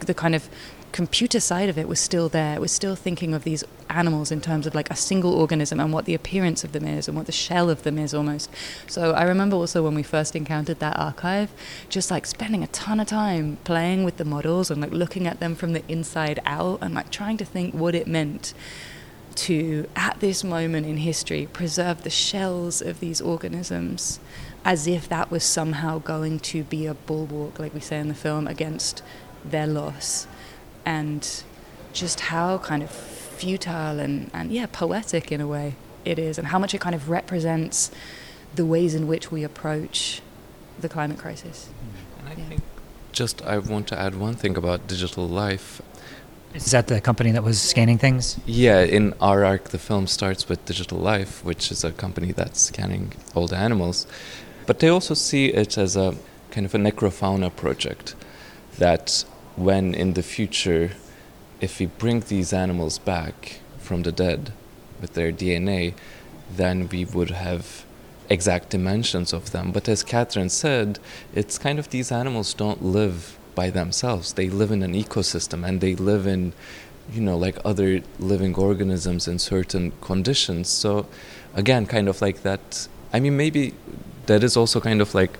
[0.00, 0.48] the kind of
[0.92, 2.54] computer side of it was still there.
[2.54, 5.92] It was still thinking of these animals in terms of like a single organism and
[5.92, 8.50] what the appearance of them is and what the shell of them is almost.
[8.86, 11.50] So I remember also when we first encountered that archive,
[11.88, 15.40] just like spending a ton of time playing with the models and like looking at
[15.40, 18.54] them from the inside out and like trying to think what it meant
[19.36, 24.18] to, at this moment in history, preserve the shells of these organisms
[24.64, 28.14] as if that was somehow going to be a bulwark, like we say in the
[28.14, 29.02] film, against
[29.44, 30.26] their loss
[30.84, 31.42] and
[31.92, 36.48] just how kind of futile and, and yeah, poetic in a way it is, and
[36.48, 37.90] how much it kind of represents
[38.54, 40.22] the ways in which we approach
[40.80, 41.68] the climate crisis.
[41.68, 42.20] Mm-hmm.
[42.20, 42.48] And I yeah.
[42.48, 42.62] think
[43.12, 45.82] just I want to add one thing about digital life.
[46.54, 48.38] Is that the company that was scanning things?
[48.46, 52.60] Yeah, in Our Ark, the film starts with Digital Life, which is a company that's
[52.60, 54.06] scanning old animals.
[54.66, 56.14] But they also see it as a
[56.50, 58.14] kind of a necrofauna project
[58.78, 59.24] that
[59.58, 60.92] when in the future,
[61.60, 64.52] if we bring these animals back from the dead
[65.00, 65.94] with their DNA,
[66.50, 67.84] then we would have
[68.30, 69.72] exact dimensions of them.
[69.72, 70.98] But as Kathryn said,
[71.34, 74.34] it's kind of these animals don't live by themselves.
[74.34, 76.52] They live in an ecosystem and they live in,
[77.12, 80.68] you know, like other living organisms in certain conditions.
[80.68, 81.06] So,
[81.54, 82.88] again, kind of like that.
[83.12, 83.74] I mean, maybe
[84.26, 85.38] that is also kind of like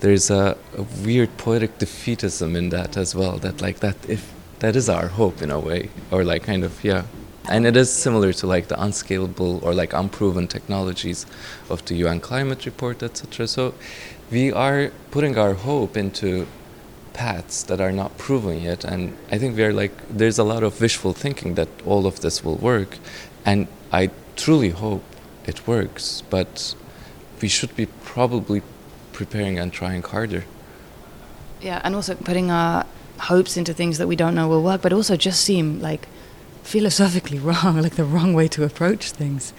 [0.00, 3.38] there's a, a, weird poetic defeatism in that as well.
[3.38, 6.82] That like that if that is our hope in a way, or like kind of
[6.84, 7.04] yeah,
[7.48, 11.26] and it is similar to like the unscalable or like unproven technologies
[11.70, 13.46] of the UN climate report, etc.
[13.46, 13.74] So
[14.30, 16.46] we are putting our hope into
[17.12, 20.62] paths that are not proven yet, and I think we are like there's a lot
[20.62, 22.98] of wishful thinking that all of this will work,
[23.44, 25.02] and I truly hope
[25.46, 26.74] it works, but
[27.40, 28.62] we should be probably
[29.16, 30.44] preparing and trying harder.
[31.60, 32.84] Yeah, and also putting our
[33.18, 36.06] hopes into things that we don't know will work, but also just seem like
[36.62, 39.54] philosophically wrong, like the wrong way to approach things.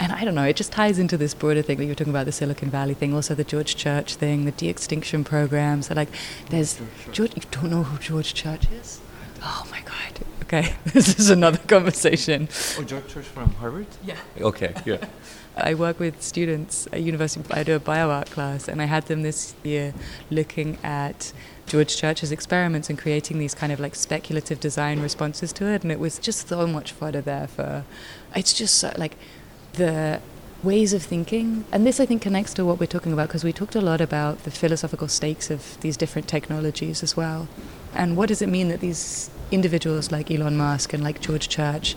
[0.00, 2.12] And I don't know, it just ties into this broader thing that you were talking
[2.12, 5.86] about, the Silicon Valley thing, also the George Church thing, the de-extinction programs.
[5.86, 6.08] So like,
[6.48, 6.80] there's
[7.12, 7.36] George.
[7.36, 9.00] You don't know who George Church is?
[9.42, 9.94] Oh my God.
[10.42, 12.48] Okay, this is another conversation.
[12.78, 13.86] Oh, George Church from Harvard.
[14.02, 14.16] Yeah.
[14.40, 14.74] Okay.
[14.84, 15.04] Yeah.
[15.56, 17.44] I work with students at university.
[17.52, 19.94] I do a bioart class, and I had them this year
[20.30, 21.32] looking at
[21.66, 25.82] George Church's experiments and creating these kind of like speculative design responses to it.
[25.82, 27.84] And it was just so much fodder there for.
[28.34, 29.16] It's just so, like
[29.74, 30.20] the
[30.64, 31.64] ways of thinking.
[31.70, 34.00] And this, I think, connects to what we're talking about because we talked a lot
[34.00, 37.48] about the philosophical stakes of these different technologies as well.
[37.94, 41.94] And what does it mean that these individuals like Elon Musk and like George Church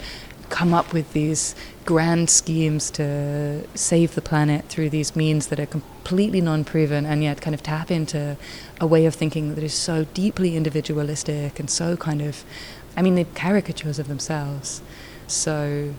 [0.50, 1.56] come up with these
[1.88, 7.23] grand schemes to save the planet through these means that are completely non proven and
[7.23, 8.36] yet kind of tap into
[8.82, 12.43] a way of thinking that is so deeply individualistic and so kind of,
[12.97, 14.82] I mean, the caricatures of themselves.
[15.28, 15.93] So,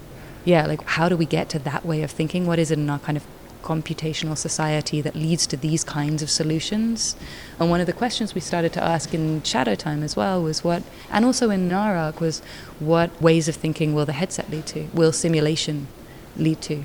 [0.44, 2.46] yeah, like how do we get to that way of thinking?
[2.46, 3.24] What is it in our kind of
[3.62, 7.16] computational society that leads to these kinds of solutions.
[7.58, 10.82] And one of the questions we started to ask in Shadowtime as well was what,
[11.10, 12.40] and also in Our Ark, was
[12.78, 14.88] what ways of thinking will the headset lead to?
[14.94, 15.88] Will simulation
[16.36, 16.84] lead to?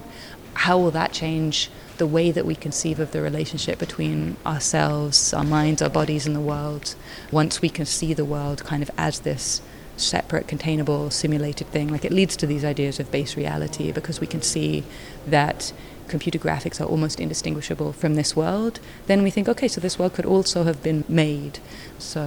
[0.55, 5.43] How will that change the way that we conceive of the relationship between ourselves, our
[5.43, 6.95] minds, our bodies, and the world
[7.31, 9.61] once we can see the world kind of as this
[9.95, 11.89] separate, containable, simulated thing.
[11.89, 14.83] Like it leads to these ideas of base reality because we can see
[15.27, 15.71] that
[16.15, 18.75] computer graphics are almost indistinguishable from this world,
[19.09, 21.55] then we think, okay, so this world could also have been made.
[21.97, 22.21] So,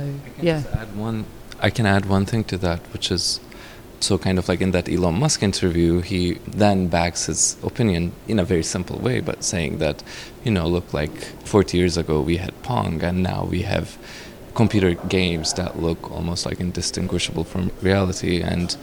[0.49, 0.64] yeah.
[0.83, 1.18] add one,
[1.61, 3.25] I can add one thing to that, which is
[4.01, 6.20] so kind of like in that Elon Musk interview, he
[6.64, 10.03] then backs his opinion in a very simple way, but saying that,
[10.44, 13.96] you know, look, like 40 years ago we had Pong, and now we have
[14.57, 18.42] computer games that look almost like indistinguishable from reality.
[18.42, 18.77] And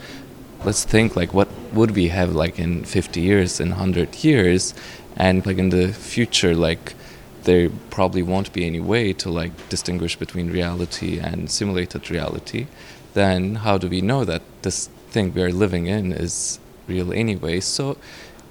[0.66, 4.74] let's think like what would we have like in 50 years in 100 years?
[5.16, 6.96] And like in the future like
[7.44, 12.68] there probably won't be any way to like distinguish between reality and simulated reality.
[13.14, 17.60] Then how do we know that this thing we are living in is real anyway?
[17.60, 17.98] So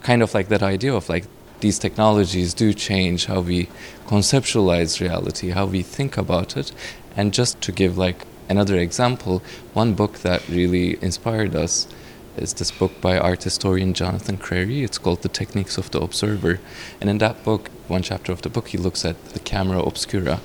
[0.02, 1.24] kind of like that idea of like
[1.60, 3.68] these technologies do change how we
[4.06, 6.72] conceptualize reality how we think about it.
[7.16, 11.86] And just to give like another example one book that really inspired us
[12.36, 14.82] is this book by art historian Jonathan Crary.
[14.82, 16.60] It's called The Techniques of the Observer.
[17.00, 20.40] And in that book, one chapter of the book, he looks at the camera obscura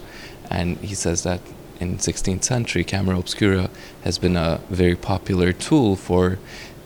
[0.50, 1.41] and he says that
[1.80, 3.69] in 16th century, camera obscura
[4.04, 6.39] has been a very popular tool for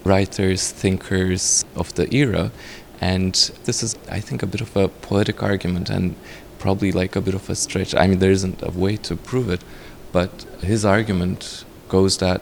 [0.03, 2.51] writers, thinkers of the era.
[2.99, 3.33] And
[3.65, 6.15] this is, I think, a bit of a poetic argument and
[6.59, 7.95] probably like a bit of a stretch.
[7.95, 9.63] I mean, there isn't a way to prove it,
[10.11, 12.41] but his argument goes that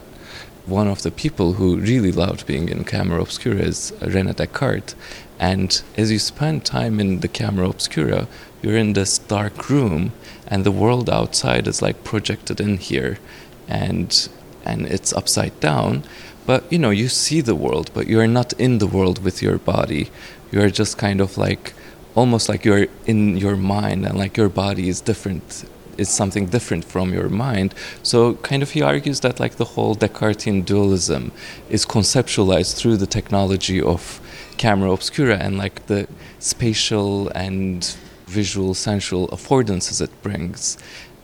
[0.70, 4.96] one of the people who really loved being in camera obscura is uh, Rene Descartes.
[5.40, 8.28] And as you spend time in the camera obscura,
[8.62, 10.12] you're in this dark room,
[10.48, 13.20] and the world outside is like projected in here,
[13.68, 14.30] and
[14.66, 16.04] and it's upside down.
[16.46, 19.42] But you know, you see the world, but you are not in the world with
[19.42, 20.10] your body.
[20.52, 21.74] You are just kind of like
[22.16, 25.64] almost like you're in your mind, and like your body is different
[26.00, 27.76] is something different from your mind.
[28.04, 31.32] So kind of he argues that like the whole Descartesian dualism
[31.70, 34.22] is conceptualized through the technology of
[34.58, 36.08] camera obscura and like the
[36.40, 37.96] spatial and
[38.28, 40.78] visual sensual affordances it brings.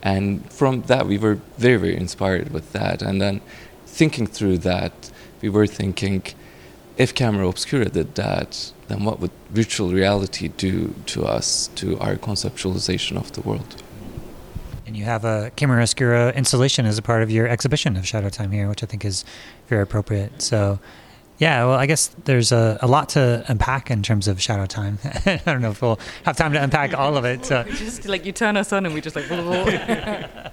[0.04, 3.02] And from that we were very, very inspired with that.
[3.02, 3.42] And then
[3.86, 5.12] thinking through that,
[5.42, 6.24] we were thinking
[6.98, 12.16] if camera obscura did that, then what would virtual reality do to us, to our
[12.16, 13.84] conceptualization of the world?
[14.86, 18.54] And you have a camera obscura installation as a part of your exhibition of Shadowtime
[18.54, 19.26] here, which I think is
[19.68, 20.42] very appropriate.
[20.42, 20.80] So,
[21.40, 25.00] yeah, well, I guess there's a, a lot to unpack in terms of Shadowtime.
[25.48, 27.46] I don't know if we'll have time to unpack all of it.
[27.46, 27.64] So.
[27.70, 29.26] just like you turn us on and we just like.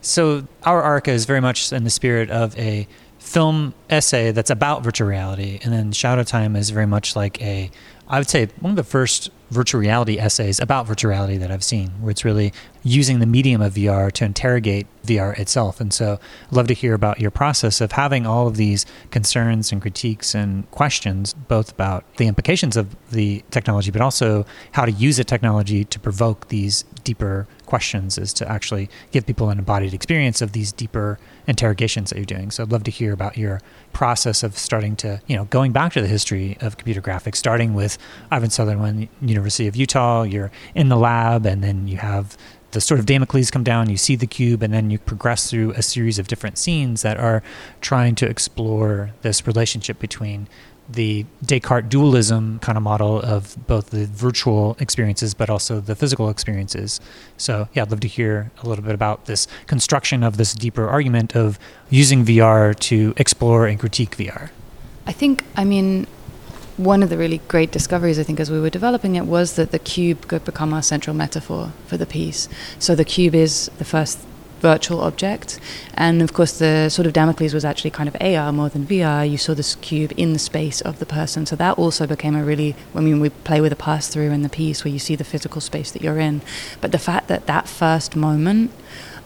[0.00, 4.84] so Our Ark is very much in the spirit of a film essay that's about
[4.84, 7.70] virtual reality, and then Shadowtime is very much like a,
[8.08, 11.64] I would say, one of the first virtual reality essays about virtual reality that I've
[11.64, 15.80] seen, where it's really using the medium of VR to interrogate VR itself.
[15.80, 19.72] And so I'd love to hear about your process of having all of these concerns
[19.72, 24.92] and critiques and questions, both about the implications of the technology, but also how to
[24.92, 29.92] use the technology to provoke these deeper questions is to actually give people an embodied
[29.92, 32.50] experience of these deeper interrogations that you're doing.
[32.50, 33.60] So I'd love to hear about your
[33.92, 37.74] process of starting to, you know, going back to the history of computer graphics, starting
[37.74, 37.98] with
[38.30, 42.36] Ivan Sutherland, University of Utah, you're in the lab and then you have
[42.72, 45.70] the Sword of Damocles come down, you see the cube, and then you progress through
[45.72, 47.42] a series of different scenes that are
[47.80, 50.46] trying to explore this relationship between
[50.88, 56.28] the Descartes dualism kind of model of both the virtual experiences but also the physical
[56.28, 57.00] experiences.
[57.36, 60.88] So, yeah, I'd love to hear a little bit about this construction of this deeper
[60.88, 61.58] argument of
[61.90, 64.50] using VR to explore and critique VR.
[65.06, 66.06] I think, I mean,
[66.76, 69.70] one of the really great discoveries, I think, as we were developing it, was that
[69.70, 72.48] the cube could become our central metaphor for the piece.
[72.78, 74.18] So the cube is the first
[74.60, 75.60] virtual object.
[75.94, 79.28] And of course, the Sword of Damocles was actually kind of AR more than VR.
[79.28, 81.46] You saw this cube in the space of the person.
[81.46, 84.42] So that also became a really, I mean, we play with a pass through in
[84.42, 86.42] the piece where you see the physical space that you're in.
[86.80, 88.70] But the fact that that first moment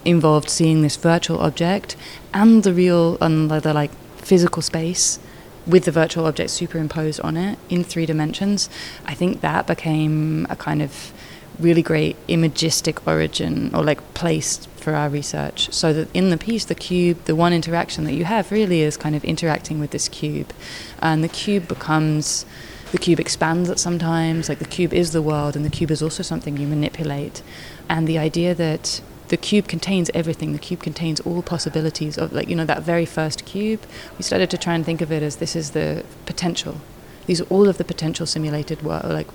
[0.05, 1.97] involved seeing this virtual object
[2.33, 5.19] and the real, and the, the like physical space
[5.67, 8.71] with the virtual object superimposed on it in three dimensions,
[9.05, 11.13] I think that became a kind of
[11.59, 15.73] really great imagistic origin or like place for our research.
[15.73, 18.97] So that in the piece, the cube, the one interaction that you have really is
[18.97, 20.53] kind of interacting with this cube,
[21.01, 22.45] and the cube becomes.
[22.93, 26.03] The cube expands at sometimes, like the cube is the world, and the cube is
[26.03, 27.41] also something you manipulate.
[27.89, 30.53] And the idea that the cube contains everything.
[30.55, 33.83] The cube contains all possibilities of, like, you know, that very first cube.
[34.19, 36.81] We started to try and think of it as this is the potential.
[37.27, 39.29] These are all of the potential simulated world, like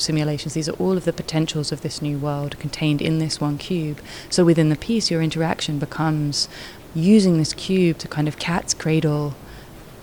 [0.00, 0.54] simulations.
[0.54, 4.00] These are all of the potentials of this new world contained in this one cube.
[4.30, 6.48] So within the piece, your interaction becomes
[6.94, 9.34] using this cube to kind of cat's cradle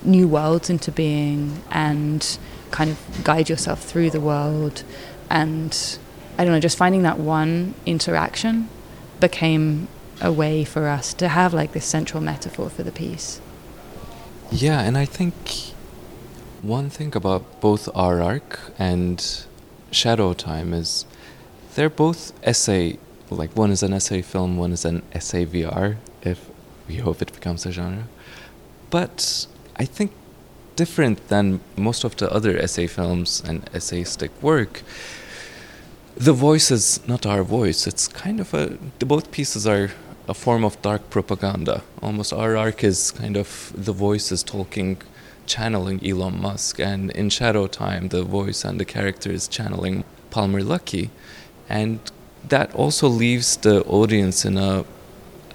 [0.04, 2.38] new worlds into being and
[2.72, 4.84] kind of guide yourself through the world.
[5.30, 5.98] And
[6.38, 8.70] I don't know, just finding that one interaction
[9.20, 9.88] became
[10.22, 13.42] a way for us to have like this central metaphor for the piece.
[14.52, 15.34] Yeah, and I think
[16.62, 19.46] one thing about both Our Ark and
[19.96, 21.06] Shadowtime is
[21.76, 26.50] they're both essay, like one is an essay film, one is an essay VR, if
[26.88, 28.08] we hope it becomes a genre.
[28.90, 30.12] But I think
[30.76, 34.84] different than most of the other essay films and essayistic work,
[36.18, 37.88] the voice is not our voice.
[37.88, 39.92] It's kind of a, both pieces are
[40.28, 41.84] a form of dark propaganda.
[42.02, 45.02] Almost Our Ark is kind of the voice is talking
[45.46, 51.10] channeling Elon Musk, and in Shadowtime, the voice and the character is channeling Palmer Luckey,
[51.70, 52.00] and
[52.50, 54.86] that also leaves the audience in a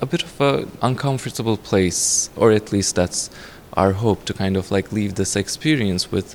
[0.03, 3.29] a bit of a uncomfortable place, or at least that's
[3.75, 6.35] our hope to kind of like leave this experience with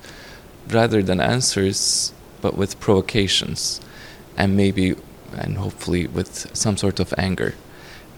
[0.68, 3.82] rather than answers, but with provocations,
[4.38, 4.96] and maybe
[5.38, 7.54] and hopefully with some sort of anger.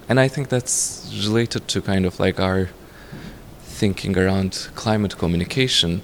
[0.10, 2.70] and I think that's related to kind of like our
[3.78, 6.02] thinking around climate communication,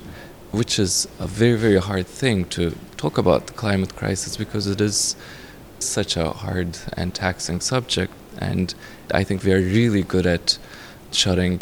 [0.51, 4.79] which is a very, very hard thing to talk about the climate crisis because it
[4.79, 5.15] is
[5.79, 8.13] such a hard and taxing subject.
[8.37, 8.73] And
[9.11, 10.59] I think we are really good at
[11.11, 11.61] shutting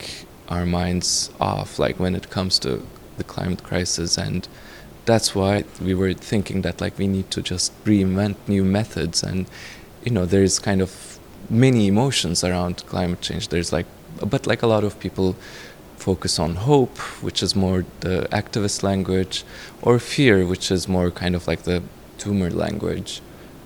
[0.49, 2.85] our minds off, like when it comes to
[3.17, 4.17] the climate crisis.
[4.17, 4.47] And
[5.05, 9.23] that's why we were thinking that like we need to just reinvent new methods.
[9.23, 9.47] And,
[10.03, 13.47] you know, there's kind of many emotions around climate change.
[13.47, 13.85] There's like,
[14.33, 15.35] but like a lot of people
[16.01, 19.43] focus on hope, which is more the activist language,
[19.81, 21.83] or fear, which is more kind of like the
[22.17, 23.21] doomer language.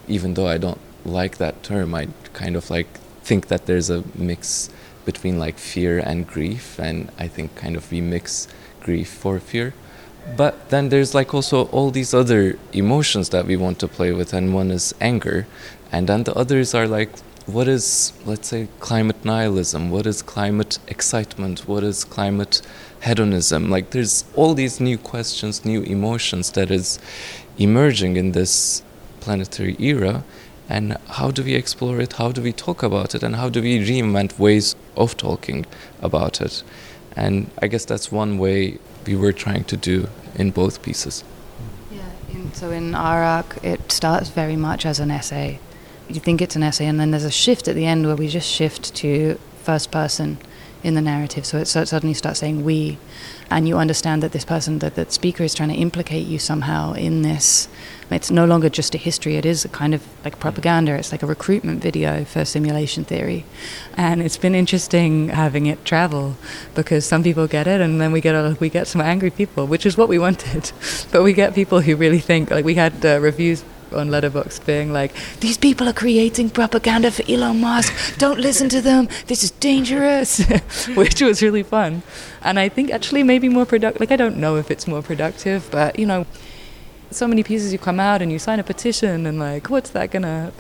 [0.07, 2.87] Even though I don't like that term, I kind of like
[3.23, 4.69] think that there's a mix
[5.05, 8.47] between like fear and grief, and I think kind of we mix
[8.81, 9.73] grief for fear.
[10.35, 14.33] But then there's like also all these other emotions that we want to play with,
[14.33, 15.45] and one is anger,
[15.91, 17.11] and then the others are like
[17.45, 19.91] what is, let's say, climate nihilism?
[19.91, 21.67] What is climate excitement?
[21.67, 22.61] What is climate
[23.03, 23.69] hedonism?
[23.69, 26.99] Like, there's all these new questions, new emotions that is
[27.57, 28.81] emerging in this
[29.19, 30.23] planetary era.
[30.67, 32.13] And how do we explore it?
[32.13, 33.21] How do we talk about it?
[33.21, 35.67] And how do we reinvent ways of talking
[36.01, 36.63] about it?
[37.15, 41.23] And I guess that's one way we were trying to do in both pieces.
[41.91, 42.01] Yeah,
[42.33, 45.59] in, so in Ark, it starts very much as an essay
[46.09, 48.27] you think it's an essay, and then there's a shift at the end where we
[48.27, 50.37] just shift to first person
[50.85, 51.47] in the narrative.
[51.47, 52.99] So it suddenly starts saying we,
[53.49, 56.93] and you understand that this person, that the speaker is trying to implicate you somehow
[56.93, 57.67] in this.
[58.11, 60.93] It's no longer just a history, it is a kind of like propaganda.
[60.93, 63.45] It's like a recruitment video for simulation theory.
[63.97, 66.37] And it's been interesting having it travel
[66.75, 69.65] because some people get it and then we get a, we get some angry people,
[69.65, 70.71] which is what we wanted.
[71.11, 74.93] but we get people who really think, like we had uh, reviews on Letterboxd being
[74.93, 78.17] like, "These people are creating propaganda for Elon Musk.
[78.17, 79.07] Don't listen to them.
[79.27, 80.39] This is dangerous,"
[80.95, 82.03] which was really fun.
[82.41, 83.99] And I think actually maybe more productive.
[83.99, 86.25] Like I don't know if it's more productive, but you know,
[87.11, 90.11] so many pieces you come out and you sign a petition and like, what's that
[90.11, 90.51] gonna?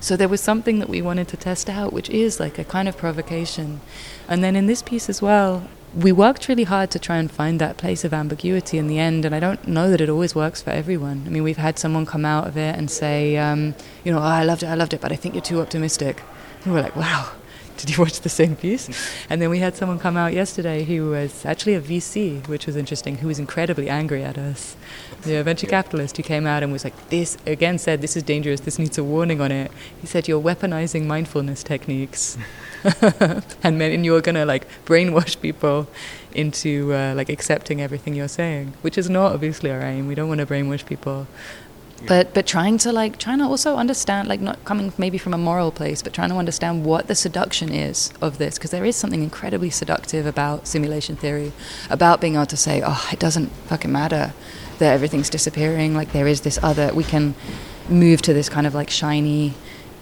[0.00, 2.88] So there was something that we wanted to test out, which is like a kind
[2.88, 3.80] of provocation.
[4.28, 7.60] And then in this piece as well, we worked really hard to try and find
[7.60, 10.62] that place of ambiguity in the end, and I don't know that it always works
[10.62, 11.24] for everyone.
[11.26, 13.74] I mean, we've had someone come out of it and say, um,
[14.04, 16.22] you know, oh, I loved it, I loved it, but I think you're too optimistic.
[16.64, 17.30] And we're like, wow,
[17.82, 18.88] did you watch the same piece?
[19.28, 22.76] And then we had someone come out yesterday who was actually a VC, which was
[22.76, 24.76] interesting, who was incredibly angry at us.
[25.22, 28.60] The venture capitalist who came out and was like, this, again said, this is dangerous,
[28.60, 29.72] this needs a warning on it.
[30.00, 32.38] He said, you're weaponizing mindfulness techniques.
[33.64, 35.88] and then you're going to like brainwash people
[36.34, 40.06] into uh, like accepting everything you're saying, which is not obviously our aim.
[40.06, 41.26] We don't want to brainwash people
[42.06, 45.38] but but trying to like trying to also understand like not coming maybe from a
[45.38, 48.96] moral place but trying to understand what the seduction is of this because there is
[48.96, 51.52] something incredibly seductive about simulation theory
[51.90, 54.32] about being able to say oh it doesn't fucking matter
[54.82, 55.94] that everything's disappearing.
[55.94, 57.34] Like there is this other we can
[57.88, 59.54] move to this kind of like shiny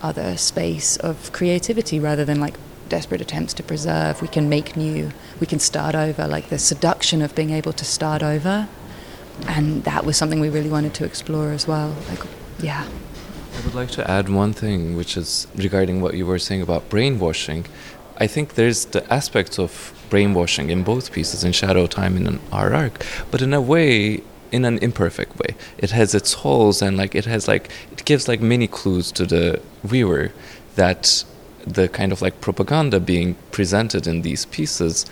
[0.03, 2.55] other space of creativity rather than like
[2.89, 4.21] desperate attempts to preserve.
[4.23, 5.11] We can make new.
[5.39, 6.27] We can start over.
[6.27, 8.69] Like the seduction of being able to start over
[9.49, 11.95] and that was something we really wanted to explore as well.
[12.09, 12.21] Like,
[12.61, 12.87] yeah.
[13.57, 16.89] I would like to add one thing, which is regarding what you were saying about
[16.89, 17.67] brainwashing.
[18.17, 22.75] I think there's the aspects of brainwashing in both pieces, in Shadowtime and in Our
[22.75, 24.23] Ark, but in a way,
[24.53, 25.55] in an imperfect way.
[25.79, 29.27] It has its holes and like it has like it gives like many clues to
[29.27, 30.33] the viewer
[30.77, 31.25] that
[31.67, 35.07] the kind of like propaganda being presented in these pieces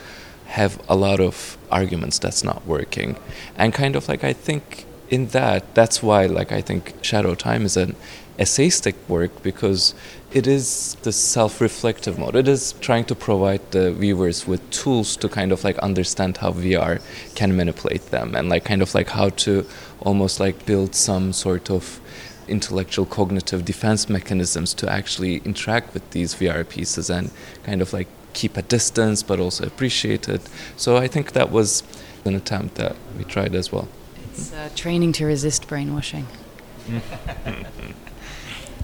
[0.49, 3.17] have a lot of arguments that's not working.
[3.57, 7.77] And kind of like i think in that that's why like i think Shadowtime is
[7.77, 7.97] an
[8.39, 9.95] essayistic work because
[10.31, 12.37] it is the self-reflective mode.
[12.37, 16.53] It is trying to provide the viewers with tools to kind of like understand how
[16.53, 17.01] vr
[17.35, 19.67] can manipulate them and like kind of like how to
[20.01, 22.01] almost like build some sort of
[22.47, 27.31] intellectual cognitive defense mechanisms to actually interact with these vr pieces and
[27.65, 30.43] kind of like keep a distance but also appreciate it.
[30.77, 31.83] So I think that was
[32.25, 33.89] an attempt that we tried as well.
[34.31, 36.27] It's uh, training to resist brainwashing.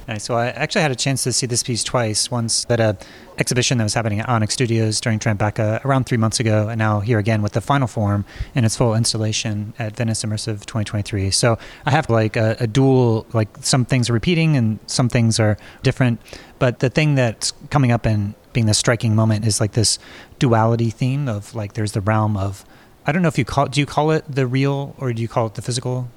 [0.08, 0.24] nice.
[0.24, 2.30] So I actually had a chance to see this piece twice.
[2.30, 2.96] Once at a
[3.38, 7.00] exhibition that was happening at Onyx Studios during Tribeca around three months ago, and now
[7.00, 8.24] here again with the final form
[8.54, 11.30] in its full installation at Venice Immersive 2023.
[11.30, 15.40] So I have like a, a dual, like some things are repeating and some things
[15.40, 16.20] are different.
[16.58, 19.98] But the thing that's coming up in being the striking moment is like this
[20.38, 22.64] duality theme of like there's the realm of
[23.06, 25.28] I don't know if you call do you call it the real or do you
[25.28, 26.08] call it the physical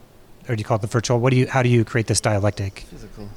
[0.47, 1.19] or do you call it the virtual?
[1.19, 2.85] What do you how do you create this dialectic?
[2.89, 3.29] Physical.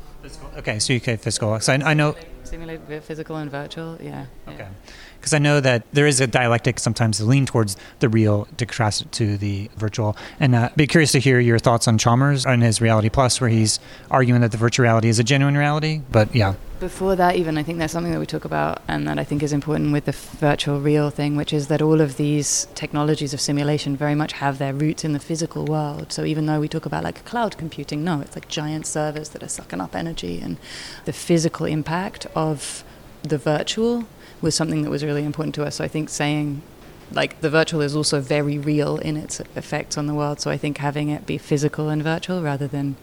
[0.59, 1.59] Okay, so you say physical.
[1.61, 2.15] So I, I know.
[2.45, 4.27] Simulate physical and virtual, yeah.
[4.49, 4.69] yeah.
[5.21, 8.64] Because I know that there is a dialectic sometimes to lean towards the real to
[8.64, 10.16] contrast it to the virtual.
[10.39, 13.51] And uh, be curious to hear your thoughts on Chalmers and his Reality Plus, where
[13.51, 16.01] he's arguing that the virtual reality is a genuine reality.
[16.11, 16.55] But yeah.
[16.81, 19.43] Before that, even, I think there's something that we talk about and that I think
[19.43, 23.41] is important with the virtual real thing, which is that all of these technologies of
[23.43, 26.11] simulation very much have their roots in the physical world.
[26.11, 29.43] So even though we talk about like cloud computing, no, it's like giant servers that
[29.43, 30.57] are sucking up energy and
[31.05, 32.83] the physical impact of
[33.23, 34.07] the virtual
[34.41, 35.76] was something that was really important to us.
[35.76, 36.62] So I think saying
[37.12, 40.41] like the virtual is also very real in its effects on the world.
[40.41, 42.97] So I think having it be physical and virtual rather than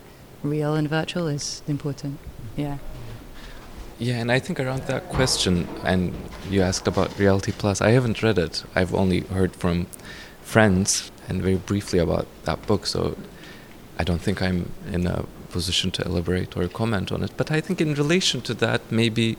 [0.43, 2.19] real and virtual is important.
[2.55, 2.77] Yeah.
[3.99, 6.13] Yeah, and I think around that question, and
[6.51, 8.63] you asked about Reality Plus, I haven't read it.
[8.75, 9.87] I've only heard from
[10.43, 13.17] friends and very briefly about that book, so
[13.97, 17.31] I don't think I'm in a position to elaborate or comment on it.
[17.37, 19.35] But I think in relation to that, maybe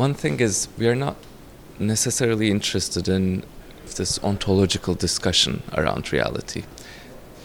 [0.00, 1.16] one thing is we are not
[1.78, 3.42] necessarily interested in
[3.98, 6.62] this ontological discussion around reality.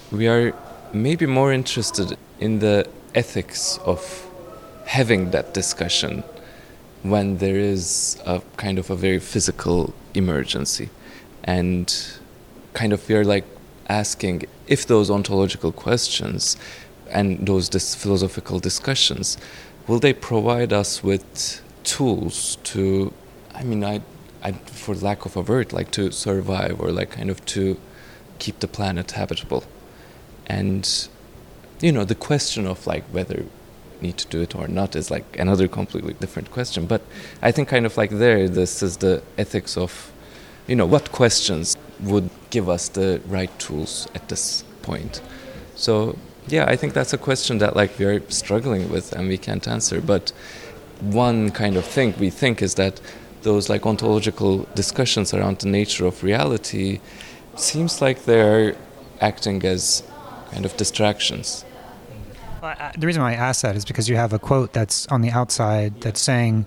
[0.09, 0.53] We are
[0.93, 3.99] maybe more interested in the ethics of
[4.85, 6.23] having that discussion
[7.03, 10.87] when there is a kind of a very physical emergency.
[11.43, 11.85] And
[12.73, 13.45] kind of we are like
[13.89, 16.55] asking if those ontological questions
[17.09, 19.37] and those dis- philosophical discussions
[19.87, 23.13] will they provide us with tools to
[23.53, 24.01] i mean i
[24.45, 27.79] I, for lack of a word, like to survive or like kind of to
[28.37, 29.63] keep the planet habitable.
[30.45, 30.87] And,
[31.81, 33.45] you know, the question of like whether
[34.01, 36.85] need to do it or not is like another completely different question.
[36.85, 37.01] But
[37.41, 40.11] I think kind of like there, this is the ethics of,
[40.67, 45.23] you know, what questions would give us the right tools at this point.
[45.75, 49.67] So yeah, I think that's a question that like we're struggling with and we can't
[49.67, 50.01] answer.
[50.01, 50.31] But
[51.01, 52.99] one kind of thing we think is that
[53.41, 56.99] those like ontological discussions around the nature of reality
[57.55, 58.75] seems like they're
[59.21, 60.03] acting as
[60.51, 61.63] kind of distractions.
[62.61, 65.07] Well, I, the reason why I ask that is because you have a quote that's
[65.07, 66.65] on the outside that's saying,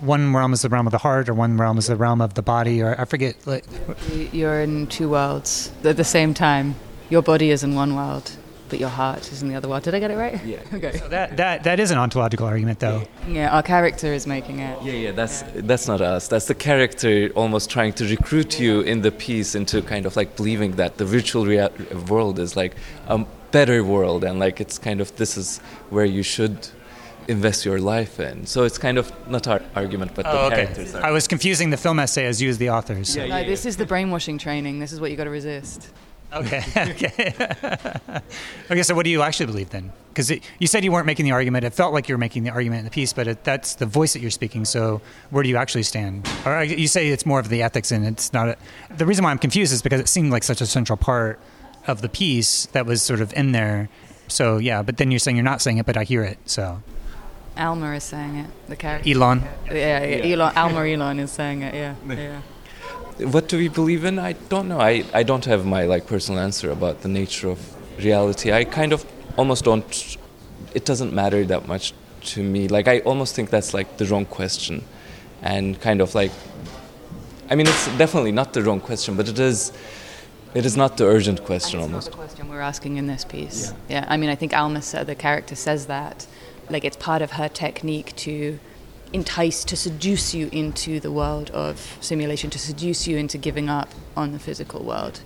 [0.00, 2.34] "One realm is the realm of the heart, or one realm is the realm of
[2.34, 3.34] the body," or I forget.
[3.46, 3.64] Like,
[4.32, 6.74] You're in two worlds at the same time.
[7.08, 8.36] Your body is in one world,
[8.68, 9.82] but your heart is in the other world.
[9.82, 10.42] Did I get it right?
[10.44, 10.58] Yeah.
[10.74, 10.96] okay.
[10.98, 13.02] so that that that is an ontological argument, though.
[13.28, 14.82] Yeah, our character is making it.
[14.82, 16.28] Yeah, yeah, that's that's not us.
[16.28, 20.36] That's the character almost trying to recruit you in the piece into kind of like
[20.36, 21.70] believing that the virtual rea-
[22.08, 22.74] world is like
[23.06, 23.18] a
[23.50, 25.58] better world and like it's kind of this is
[25.90, 26.68] where you should
[27.28, 28.46] invest your life in.
[28.46, 30.56] So it's kind of not our argument, but the Oh, okay.
[30.64, 30.94] characters.
[30.94, 33.14] I was confusing the film essay as you as the authors.
[33.14, 34.78] Yeah, No, this is the brainwashing training.
[34.80, 35.90] This is what you got to resist.
[36.32, 36.62] Okay.
[36.76, 37.34] okay.
[38.70, 38.82] okay.
[38.82, 39.92] So, what do you actually believe then?
[40.10, 41.64] Because you said you weren't making the argument.
[41.64, 43.86] It felt like you were making the argument in the piece, but it, that's the
[43.86, 44.64] voice that you're speaking.
[44.64, 45.00] So,
[45.30, 46.28] where do you actually stand?
[46.44, 48.48] Or you say it's more of the ethics, and it's not.
[48.48, 48.56] A,
[48.94, 51.40] the reason why I'm confused is because it seemed like such a central part
[51.86, 53.88] of the piece that was sort of in there.
[54.26, 54.82] So, yeah.
[54.82, 56.38] But then you're saying you're not saying it, but I hear it.
[56.44, 56.82] So,
[57.56, 58.68] Alma is saying it.
[58.68, 59.10] The character.
[59.10, 59.42] Elon.
[59.66, 60.34] Yeah, yeah.
[60.34, 61.74] Elon, Alma Elon is saying it.
[61.74, 61.94] Yeah.
[62.06, 62.40] yeah.
[63.20, 64.18] What do we believe in?
[64.18, 64.80] I don't know.
[64.80, 67.58] I, I don't have my like personal answer about the nature of
[67.98, 68.52] reality.
[68.52, 69.04] I kind of
[69.36, 70.16] almost don't.
[70.74, 71.94] It doesn't matter that much
[72.32, 72.68] to me.
[72.68, 74.84] Like I almost think that's like the wrong question,
[75.42, 76.32] and kind of like.
[77.50, 79.72] I mean, it's definitely not the wrong question, but it is.
[80.54, 82.06] It is not the urgent question almost.
[82.06, 83.72] not the question we're asking in this piece.
[83.88, 84.00] Yeah.
[84.00, 84.04] yeah.
[84.08, 86.26] I mean, I think Alma, the character, says that.
[86.70, 88.58] Like, it's part of her technique to
[89.12, 93.90] entice, to seduce you into the world of simulation, to seduce you into giving up
[94.16, 95.20] on the physical world.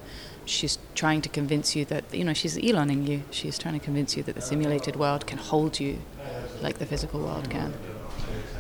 [0.45, 3.23] She's trying to convince you that, you know, she's Eloning you.
[3.31, 5.99] She's trying to convince you that the simulated world can hold you
[6.61, 7.75] like the physical world can.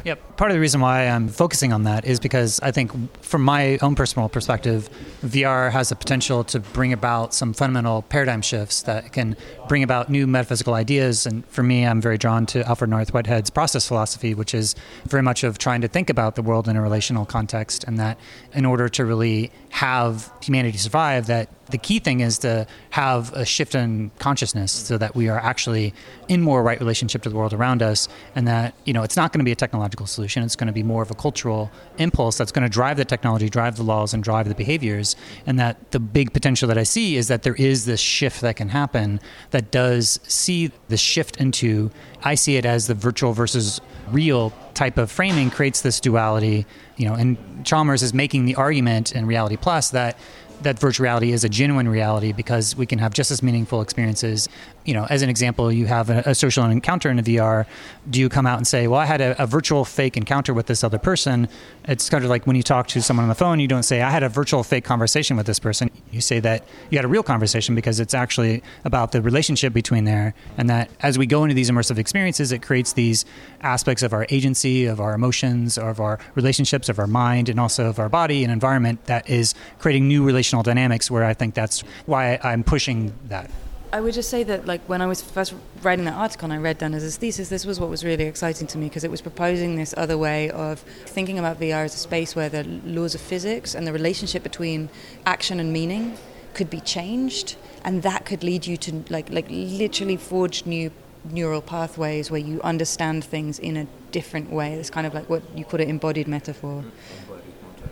[0.04, 0.36] Yep.
[0.36, 2.90] Part of the reason why I'm focusing on that is because I think,
[3.22, 4.90] from my own personal perspective,
[5.24, 9.36] VR has the potential to bring about some fundamental paradigm shifts that can
[9.68, 11.24] bring about new metaphysical ideas.
[11.26, 14.74] And for me, I'm very drawn to Alfred North Whitehead's process philosophy, which is
[15.06, 18.18] very much of trying to think about the world in a relational context, and that
[18.54, 23.44] in order to really have humanity survive, that the key thing is to have a
[23.44, 25.94] shift in consciousness so that we are actually
[26.28, 29.32] in more right relationship to the world around us and that you know it's not
[29.32, 32.36] going to be a technological solution it's going to be more of a cultural impulse
[32.36, 35.16] that's going to drive the technology drive the laws and drive the behaviors.
[35.46, 38.56] And that the big potential that i see is that there is this shift that
[38.56, 41.90] can happen that does see the shift into
[42.22, 43.80] i see it as the virtual versus
[44.10, 49.12] real type of framing creates this duality you know and chalmers is making the argument
[49.12, 50.16] in reality plus that
[50.62, 54.48] that virtual reality is a genuine reality because we can have just as meaningful experiences.
[54.84, 57.66] You know, as an example, you have a, a social encounter in a VR.
[58.10, 60.66] Do you come out and say, "Well, I had a, a, virtual fake encounter with
[60.66, 61.48] this other person"?
[61.84, 64.02] It's kind of like when you talk to someone on the phone, you don't say,
[64.02, 67.08] "I had a virtual fake conversation with this person." You say that you had a
[67.08, 71.44] real conversation because it's actually about the relationship between there, and that as we go
[71.44, 73.24] into these immersive experiences, it creates these
[73.60, 77.86] aspects of our agency, of our emotions, of our relationships, of our mind, and also
[77.86, 81.08] of our body and environment that is creating new relational dynamics.
[81.08, 83.48] Where I think that's why I'm pushing that.
[83.92, 86.56] I would just say that, like, when I was first writing that article and I
[86.56, 89.76] read Deniz's thesis, this was what was really exciting to me because it was proposing
[89.76, 93.74] this other way of thinking about VR as a space where the laws of physics
[93.74, 94.88] and the relationship between
[95.26, 96.16] action and meaning
[96.54, 100.90] could be changed, and that could lead you to, like, like literally forge new
[101.30, 104.72] neural pathways where you understand things in a different way.
[104.72, 106.82] It's kind of like what you call it embodied metaphor.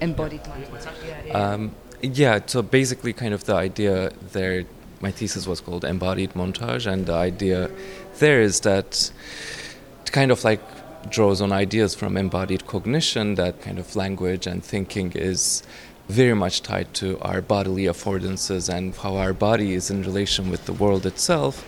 [0.01, 0.93] Embodied metaphor.
[1.07, 1.33] Yeah, yeah.
[1.33, 4.65] Um, yeah, so basically, kind of the idea there
[5.01, 7.71] my thesis was called Embodied Montage, and the idea
[8.19, 9.11] there is that
[10.05, 10.61] it kind of like
[11.11, 15.63] draws on ideas from embodied cognition that kind of language and thinking is
[16.09, 20.67] very much tied to our bodily affordances and how our body is in relation with
[20.67, 21.65] the world itself.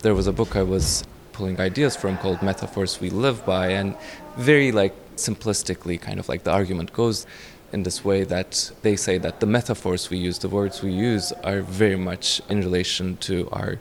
[0.00, 3.94] There was a book I was pulling ideas from called Metaphors We Live By, and
[4.36, 7.26] very like simplistically, kind of like the argument goes
[7.72, 11.32] in this way that they say that the metaphors we use, the words we use,
[11.44, 13.78] are very much in relation to our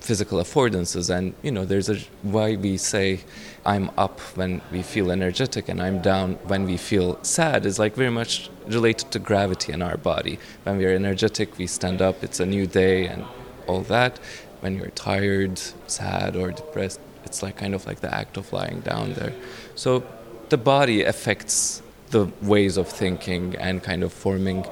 [0.00, 1.14] physical affordances.
[1.14, 3.20] And, you know, there's a why we say
[3.64, 7.94] I'm up when we feel energetic and I'm down when we feel sad is like
[7.94, 10.38] very much related to gravity in our body.
[10.64, 13.24] When we are energetic, we stand up, it's a new day and
[13.66, 14.18] all that.
[14.60, 18.80] When you're tired, sad, or depressed, it's like kind of like the act of lying
[18.80, 19.32] down there.
[19.74, 20.02] So
[20.48, 24.64] the body affects the ways of thinking and kind of forming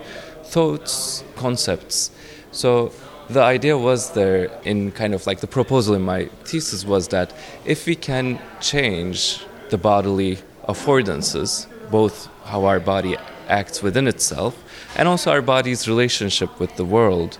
[0.44, 2.10] thoughts, concepts.
[2.52, 2.92] So
[3.28, 7.32] the idea was there in kind of like the proposal in my thesis was that
[7.64, 13.16] if we can change the bodily affordances, both how our body
[13.48, 14.56] acts within itself
[14.96, 17.38] and also our body's relationship with the world,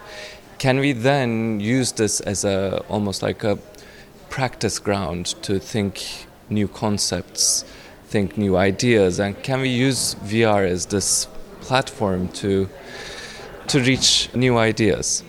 [0.59, 3.59] can we then use this as a almost like a
[4.29, 7.65] practice ground to think new concepts
[8.09, 11.27] think new ideas and can we use VR as this
[11.61, 12.69] platform to
[13.67, 15.23] to reach new ideas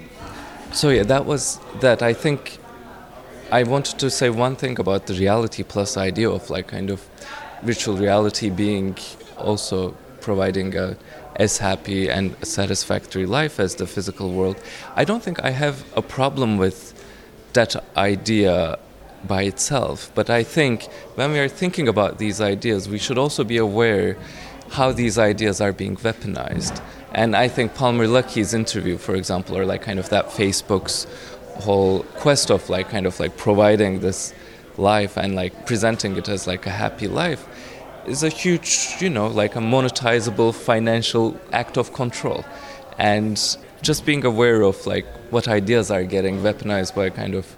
[0.71, 2.57] so yeah that was that I think
[3.51, 6.99] I wanted to say one thing about the reality plus idea of like kind of
[7.63, 8.97] virtual reality being
[9.37, 10.97] also providing a
[11.39, 14.57] as happy and satisfactory life as the physical world.
[14.95, 16.93] I don't think I have a problem with
[17.53, 18.77] that idea
[19.27, 20.11] by itself.
[20.15, 24.17] But I think when we are thinking about these ideas, we should also be aware
[24.71, 26.81] how these ideas are being weaponized.
[27.13, 31.07] And I think Palmer Luckey's interview, for example, or like kind of that Facebook's
[31.55, 34.33] whole quest of like kind of like providing this
[34.77, 37.47] life and like presenting it as like a happy life
[38.07, 42.45] is a huge, you know, like a monetizable financial act of control.
[42.97, 43.37] And
[43.81, 47.55] just being aware of like what ideas are getting weaponized by kind of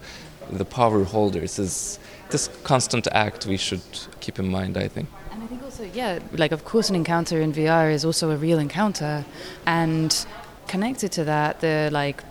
[0.51, 1.99] the power holders is
[2.29, 3.81] this constant act we should
[4.19, 5.09] keep in mind, I think.
[5.31, 8.37] And I think also, yeah, like of course, an encounter in VR is also a
[8.37, 9.25] real encounter,
[9.65, 10.25] and
[10.67, 12.23] connected to that, the like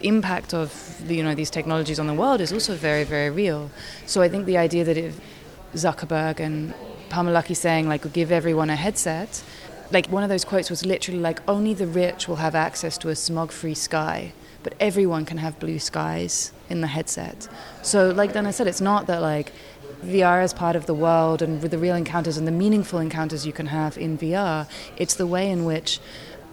[0.00, 3.70] impact of you know these technologies on the world is also very, very real.
[4.06, 5.20] So I think the idea that if
[5.74, 6.74] Zuckerberg and
[7.08, 9.42] Palmer saying like give everyone a headset,
[9.90, 13.08] like one of those quotes was literally like only the rich will have access to
[13.08, 17.48] a smog-free sky but everyone can have blue skies in the headset.
[17.82, 19.52] So, like then I said, it's not that like
[20.04, 23.46] VR is part of the world and with the real encounters and the meaningful encounters
[23.46, 24.66] you can have in VR.
[24.96, 26.00] It's the way in which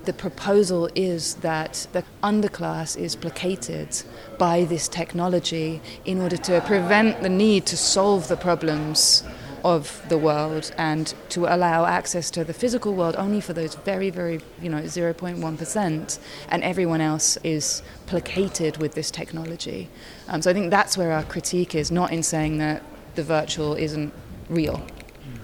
[0.05, 3.89] the proposal is that the underclass is placated
[4.37, 9.23] by this technology in order to prevent the need to solve the problems
[9.63, 14.09] of the world and to allow access to the physical world only for those very,
[14.09, 19.89] very, you know, 0.1%, and everyone else is placated with this technology.
[20.27, 22.83] Um, so I think that's where our critique is, not in saying that
[23.15, 24.13] the virtual isn't
[24.49, 24.85] real.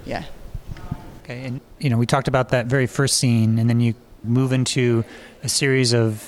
[0.05, 0.23] Yeah.
[1.23, 4.51] Okay, and you know, we talked about that very first scene, and then you move
[4.51, 5.03] into
[5.43, 6.21] a series of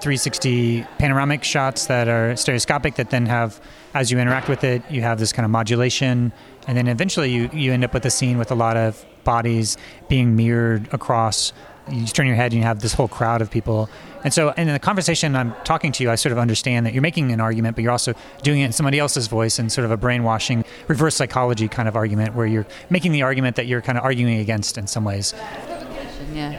[0.00, 3.60] 360 panoramic shots that are stereoscopic that then have
[3.94, 6.30] as you interact with it you have this kind of modulation
[6.66, 9.76] and then eventually you, you end up with a scene with a lot of bodies
[10.08, 11.52] being mirrored across.
[11.90, 13.90] You turn your head and you have this whole crowd of people.
[14.22, 17.02] And so in the conversation i'm talking to you i sort of understand that you're
[17.02, 19.90] making an argument but you're also doing it in somebody else's voice and sort of
[19.90, 23.98] a brainwashing reverse psychology kind of argument where you're making the argument that you're kind
[23.98, 25.34] of arguing against in some ways.
[25.36, 25.84] Yeah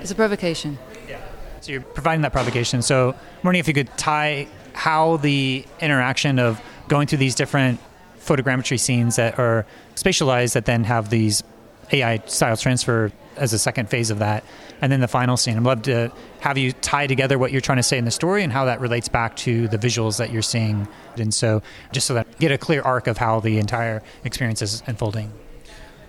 [0.06, 0.78] it's a provocation.
[1.10, 1.20] Yeah.
[1.62, 2.84] So you're providing that provocation.
[2.84, 7.80] So I'm wondering if you could tie how the interaction of going through these different
[8.20, 9.66] photogrammetry scenes that are
[9.96, 11.44] spatialized that then have these
[11.92, 14.44] AI style transfer as a second phase of that,
[14.82, 15.58] and then the final scene.
[15.58, 18.44] I'd love to have you tie together what you're trying to say in the story
[18.44, 20.88] and how that relates back to the visuals that you're seeing.
[21.18, 24.84] And so, just so that get a clear arc of how the entire experience is
[24.88, 25.32] unfolding.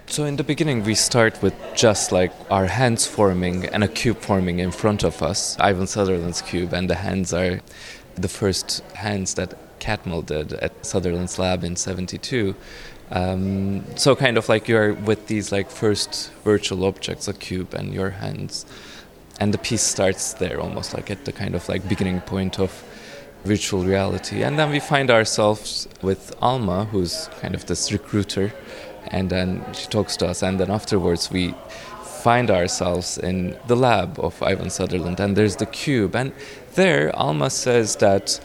[0.09, 4.20] So in the beginning, we start with just like our hands forming and a cube
[4.20, 7.61] forming in front of us, Ivan Sutherland's cube, and the hands are
[8.14, 12.55] the first hands that Catmull did at Sutherland's lab in '72.
[13.11, 17.94] Um, so kind of like you're with these like first virtual objects, a cube and
[17.94, 18.66] your hands,
[19.38, 22.70] and the piece starts there, almost like at the kind of like beginning point of
[23.44, 28.52] virtual reality, and then we find ourselves with Alma, who's kind of this recruiter
[29.09, 31.54] and then she talks to us and then afterwards we
[32.02, 36.16] find ourselves in the lab of Ivan Sutherland and there's the cube.
[36.16, 36.32] And
[36.74, 38.40] there Alma says that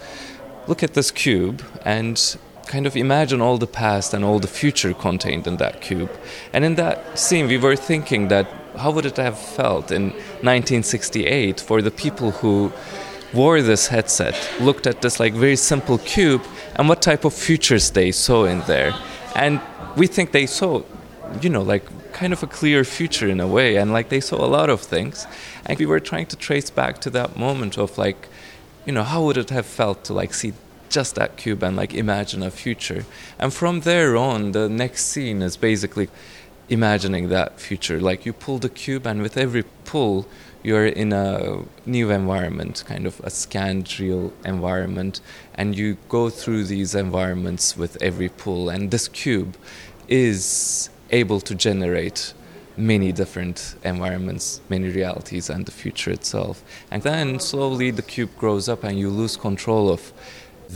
[0.67, 2.37] look at this cube and
[2.67, 6.11] kind of imagine all the past and all the future contained in that cube.
[6.53, 8.47] And in that scene we were thinking that
[8.77, 12.71] how would it have felt in 1968 for the people who
[13.33, 16.43] wore this headset looked at this like very simple cube
[16.75, 18.93] and what type of futures they saw in there.
[19.35, 19.61] And
[19.95, 20.83] we think they saw,
[21.41, 24.43] you know, like kind of a clear future in a way, and like they saw
[24.43, 25.25] a lot of things,
[25.65, 28.27] and we were trying to trace back to that moment of like,
[28.85, 30.53] you know, how would it have felt to like see
[30.91, 33.05] just that cube and like imagine a future,
[33.39, 36.09] and from there on, the next scene is basically
[36.69, 37.99] imagining that future.
[37.99, 40.27] Like you pull the cube, and with every pull,
[40.63, 45.21] you're in a new environment, kind of a scanned real environment,
[45.55, 48.69] and you go through these environments with every pull.
[48.69, 49.57] And this cube
[50.07, 52.33] is able to generate
[52.77, 56.63] many different environments, many realities, and the future itself.
[56.89, 60.13] And then slowly the cube grows up, and you lose control of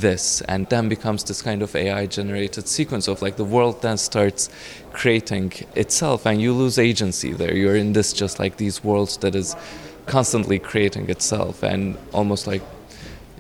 [0.02, 3.98] this and then becomes this kind of AI generated sequence of like the world then
[3.98, 4.50] starts
[4.94, 7.56] creating itself and you lose agency there.
[7.56, 9.56] You're in this just like these worlds that is
[10.06, 12.62] constantly creating itself and almost like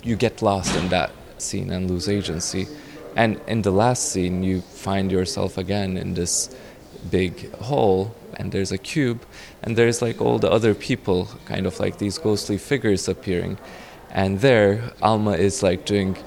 [0.03, 2.67] you get lost in that scene and lose agency.
[3.15, 6.55] And in the last scene, you find yourself again in this
[7.09, 9.25] big hall, and there's a cube,
[9.63, 13.57] and there's like all the other people, kind of like these ghostly figures appearing.
[14.11, 16.17] And there, Alma is like doing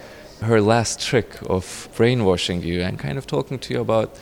[0.40, 4.16] her last trick of brainwashing you and kind of talking to you about,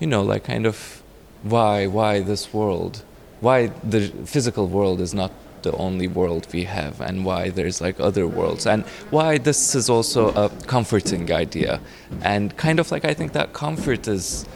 [0.00, 1.02] you know, like kind of
[1.42, 3.02] why, why this world,
[3.40, 7.98] why the physical world is not the only world we have and why there's like
[7.98, 11.80] other worlds and why this is also a comforting idea.
[12.22, 14.46] And kind of like i think that comfort is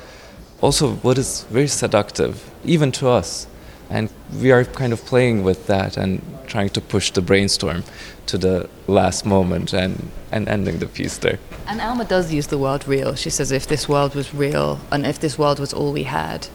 [0.61, 2.34] also what is very seductive
[2.64, 3.46] even to us.
[3.88, 4.08] And
[4.40, 7.84] we are kind of playing with that and trying to push the brainstorm
[8.26, 11.38] to the last moment and, and ending the piece there.
[11.66, 13.14] And Alma does use the word real.
[13.14, 16.48] She says if this world was real and if this world was all we had.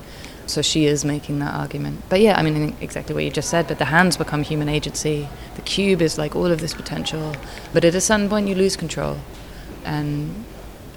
[0.48, 2.04] So she is making that argument.
[2.08, 5.28] But yeah, I mean, exactly what you just said, but the hands become human agency.
[5.56, 7.36] The cube is like all of this potential.
[7.74, 9.18] But at a certain point, you lose control.
[9.84, 10.46] And,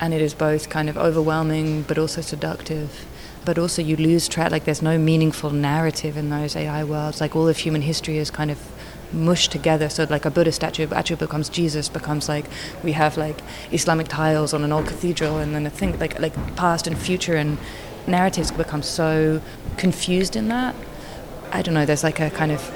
[0.01, 3.07] and it is both kind of overwhelming but also seductive
[3.45, 7.35] but also you lose track like there's no meaningful narrative in those AI worlds like
[7.35, 8.59] all of human history is kind of
[9.13, 12.47] mushed together so like a Buddha statue actually becomes Jesus becomes like
[12.83, 13.41] we have like
[13.73, 17.37] Islamic tiles on an old cathedral and then a thing like like past and future
[17.37, 17.59] and
[18.07, 19.41] narratives become so
[19.77, 20.75] confused in that
[21.53, 22.73] I don't know there's like a kind of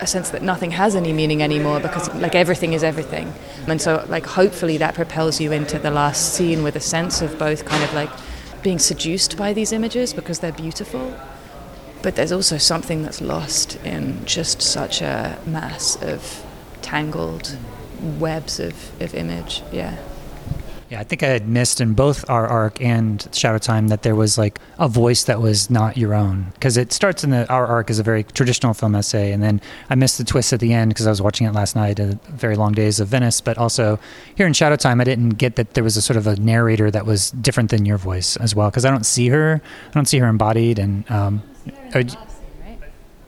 [0.00, 3.32] a sense that nothing has any meaning anymore because like everything is everything
[3.66, 7.38] and so like hopefully that propels you into the last scene with a sense of
[7.38, 8.10] both kind of like
[8.62, 11.14] being seduced by these images because they're beautiful.
[12.02, 16.44] But there's also something that's lost in just such a mass of
[16.80, 17.56] tangled
[18.00, 18.18] mm.
[18.18, 19.62] webs of, of image.
[19.72, 19.96] Yeah.
[20.90, 24.38] Yeah, I think I had missed in both Our Ark and Shadowtime that there was
[24.38, 27.90] like a voice that was not your own because it starts in the Our Ark
[27.90, 29.60] as a very traditional film essay, and then
[29.90, 32.24] I missed the twist at the end because I was watching it last night, at
[32.28, 33.42] very long days of Venice.
[33.42, 33.98] But also
[34.34, 37.04] here in Shadowtime, I didn't get that there was a sort of a narrator that
[37.04, 40.18] was different than your voice as well because I don't see her, I don't see
[40.20, 41.42] her embodied, and um,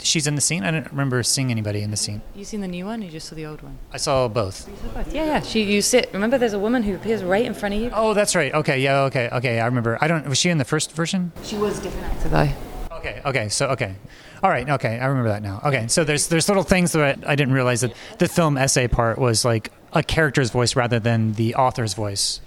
[0.02, 0.64] she's in the scene.
[0.64, 2.22] I don't remember seeing anybody in the scene.
[2.34, 3.02] You seen the new one?
[3.02, 3.78] Or you just saw the old one?
[3.92, 4.68] I saw both.
[4.94, 5.14] both.
[5.14, 5.40] Yeah, yeah.
[5.40, 6.10] She, you sit.
[6.12, 7.90] Remember, there's a woman who appears right in front of you.
[7.92, 8.52] Oh, that's right.
[8.52, 9.60] Okay, yeah, okay, okay.
[9.60, 9.98] I remember.
[10.00, 10.28] I don't.
[10.28, 11.32] Was she in the first version?
[11.42, 12.48] She was a different actor though.
[12.96, 13.48] Okay, okay.
[13.48, 13.94] So okay,
[14.42, 14.68] all right.
[14.68, 15.60] Okay, I remember that now.
[15.64, 18.88] Okay, so there's there's little things that I, I didn't realize that the film essay
[18.88, 22.40] part was like a character's voice rather than the author's voice.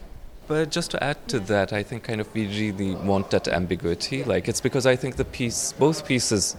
[0.47, 4.23] But just to add to that, I think kind of we really want that ambiguity.
[4.23, 6.55] Like it's because I think the piece, both pieces,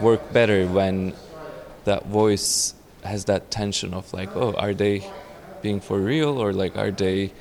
[0.00, 1.14] work better when
[1.84, 2.74] that voice
[3.04, 5.08] has that tension of like, oh, are they
[5.62, 6.38] being for real?
[6.38, 7.32] Or like are they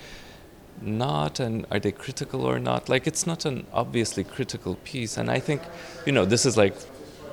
[0.81, 1.39] not?
[1.39, 2.89] And are they critical or not?
[2.89, 5.17] Like it's not an obviously critical piece.
[5.17, 5.61] And i think
[6.05, 6.75] you know this is like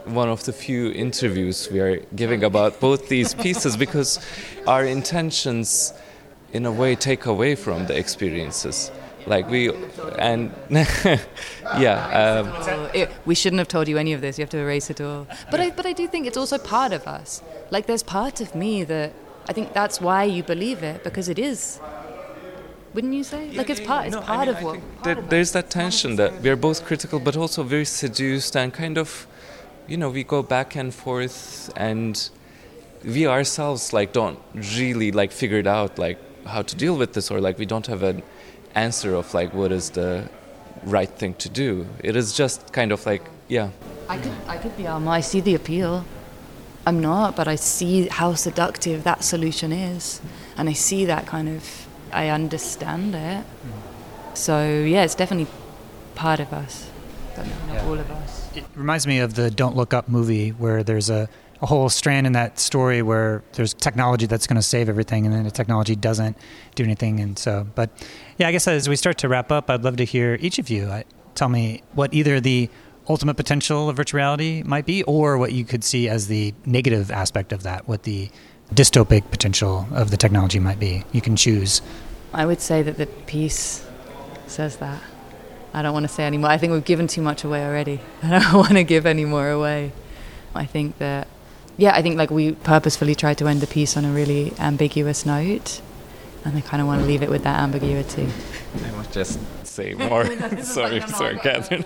[0.05, 4.19] one of the few interviews we are giving about both these pieces because
[4.67, 5.93] our intentions
[6.53, 8.91] in a way take away from the experiences
[9.27, 9.71] like we
[10.19, 10.53] and
[11.79, 14.39] yeah um, it, we shouldn't have told you any of this.
[14.39, 15.27] You have to erase it all.
[15.51, 17.43] But I, but I do think it's also part of us.
[17.71, 19.13] Like there's part of me that
[19.49, 21.81] I think that's why you believe it because it is
[22.95, 23.51] wouldn't you say?
[23.53, 26.41] Like it's part it's no, part I mean, of what there, there's that tension that
[26.43, 29.27] we are both critical but also very seduced and kind of
[29.87, 32.31] you know we go back and forth and
[33.05, 34.39] we ourselves like don't
[34.77, 37.87] really like figure it out like how to deal with this or like we don't
[37.87, 38.23] have an
[38.75, 40.29] answer of like what is the
[40.85, 41.87] right thing to do.
[42.03, 43.71] It is just kind of like yeah.
[44.09, 46.05] I could I could be Alma I see the appeal.
[46.87, 50.21] I'm not but I see how seductive that solution is.
[50.57, 53.45] And I see that kind of I understand it.
[54.35, 54.63] So
[54.95, 55.53] yeah it's definitely
[56.15, 56.91] part of us
[57.37, 57.87] but not Yeah.
[57.89, 58.51] all of us.
[58.55, 61.29] It reminds me of the Don't Look Up movie where there's a,
[61.63, 65.35] a whole strand in that story where there's technology that's going to save everything and
[65.35, 66.37] then the technology doesn't
[66.75, 67.21] do anything.
[67.21, 67.91] And so, but
[68.37, 70.69] yeah, I guess as we start to wrap up, I'd love to hear each of
[70.69, 71.05] you uh,
[71.37, 72.69] tell me what either the
[73.09, 77.11] ultimate potential of virtual reality might be or what you could see as the negative
[77.11, 78.29] aspect of that, what the
[78.75, 81.05] dystopic potential of the technology might be.
[81.13, 81.81] You can choose.
[82.33, 83.87] I would say that the piece
[84.47, 85.01] says that.
[85.75, 86.51] I don't want to say any more.
[86.51, 88.01] I think we've given too much away already.
[88.23, 89.93] I don't want to give any more away.
[90.55, 91.29] I think that,
[91.83, 95.27] yeah, I think like we purposefully tried to end the piece on a really ambiguous
[95.27, 95.81] note,
[96.45, 98.29] and I kind of want to leave it with that ambiguity.
[98.87, 100.25] I must just say more.
[100.63, 101.83] sorry, sorry, Kathryn.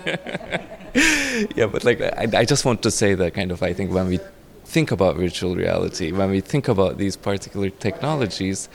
[1.57, 4.07] yeah, but like I, I just want to say that kind of I think when
[4.07, 4.19] we
[4.65, 8.69] think about virtual reality, when we think about these particular technologies,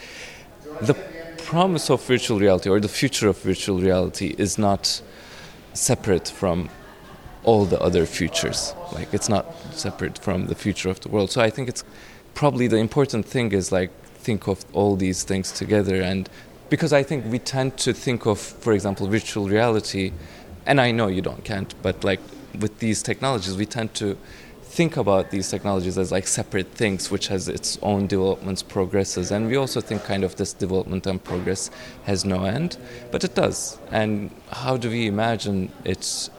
[0.81, 0.95] the
[1.37, 5.01] promise of virtual reality or the future of virtual reality is not
[5.73, 6.69] separate from
[7.45, 8.75] all the other futures.
[8.93, 11.31] Like it's not separate from the future of the world.
[11.31, 11.85] So I think it's
[12.35, 16.29] probably the important thing is like think of all these things together and
[16.73, 20.11] because I think we tend to think of, for example, virtual reality,
[20.65, 22.21] and I know you don't can't, but like
[22.61, 24.17] with these technologies, we tend to
[24.63, 29.49] think about these technologies as like separate things, which has its own developments, progresses, and
[29.49, 31.71] we also think kind of this development and progress
[32.05, 32.79] has no end,
[33.11, 33.79] but it does.
[33.91, 36.31] And how do we imagine it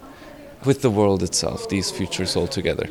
[0.66, 2.88] with the world itself, these futures all together?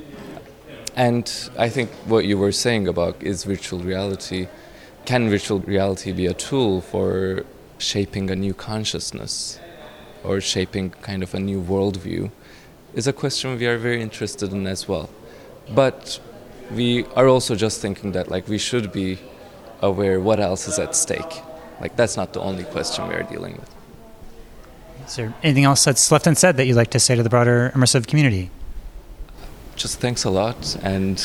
[0.94, 4.48] And I think what you were saying about is virtual reality.
[5.04, 7.44] Can virtual reality be a tool for
[7.78, 9.58] shaping a new consciousness
[10.22, 12.30] or shaping kind of a new worldview?
[12.94, 15.08] Is a question we are very interested in as well.
[15.74, 16.20] But
[16.70, 19.18] we are also just thinking that like we should be
[19.80, 21.42] aware what else is at stake.
[21.80, 23.71] Like that's not the only question we are dealing with.
[25.12, 27.70] Is there anything else that's left unsaid that you'd like to say to the broader
[27.74, 28.50] immersive community?
[29.76, 31.22] Just thanks a lot and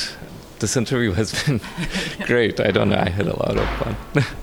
[0.59, 1.61] this interview has been
[2.25, 2.59] great.
[2.59, 3.95] I don't know, I had a lot of fun.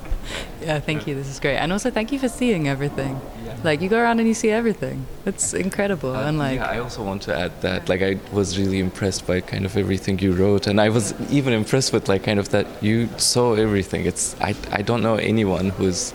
[0.62, 1.14] Yeah, thank you.
[1.14, 3.20] This is great, and also thank you for seeing everything.
[3.62, 5.04] Like you go around and you see everything.
[5.26, 8.58] It's incredible, Uh, and like yeah, I also want to add that like I was
[8.58, 12.22] really impressed by kind of everything you wrote, and I was even impressed with like
[12.24, 14.06] kind of that you saw everything.
[14.06, 16.14] It's I I don't know anyone who's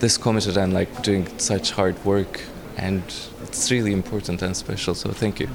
[0.00, 2.40] this committed and like doing such hard work,
[2.76, 3.02] and
[3.42, 4.94] it's really important and special.
[4.94, 5.48] So thank you.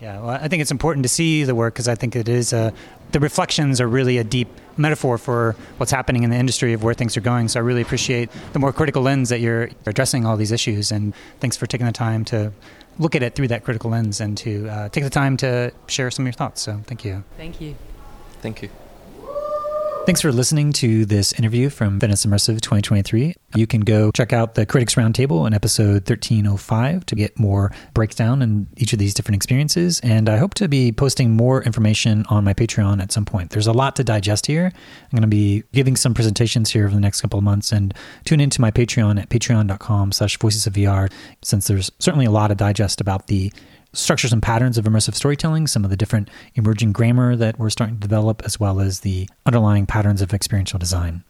[0.00, 2.52] Yeah, well, I think it's important to see the work because I think it is
[2.52, 2.72] a,
[3.12, 6.92] the reflections are really a deep metaphor for what's happening in the industry of where
[6.92, 7.48] things are going.
[7.48, 11.14] So I really appreciate the more critical lens that you're addressing all these issues, and
[11.40, 12.52] thanks for taking the time to
[12.98, 16.10] look at it through that critical lens and to uh, take the time to share
[16.10, 16.62] some of your thoughts.
[16.62, 17.24] So thank you.
[17.36, 17.74] thank you.
[18.42, 18.70] Thank you.
[20.06, 23.34] Thanks for listening to this interview from Venice Immersive 2023.
[23.56, 28.40] You can go check out the Critics Roundtable in episode 1305 to get more breakdown
[28.40, 29.98] in each of these different experiences.
[30.04, 33.50] And I hope to be posting more information on my Patreon at some point.
[33.50, 34.66] There's a lot to digest here.
[34.66, 37.92] I'm going to be giving some presentations here over the next couple of months and
[38.24, 41.10] tune into my Patreon at patreon.com slash voices of VR
[41.42, 43.52] since there's certainly a lot to digest about the
[43.96, 47.96] structures and patterns of immersive storytelling, some of the different emerging grammar that we're starting
[47.96, 51.24] to develop, as well as the underlying patterns of experiential design.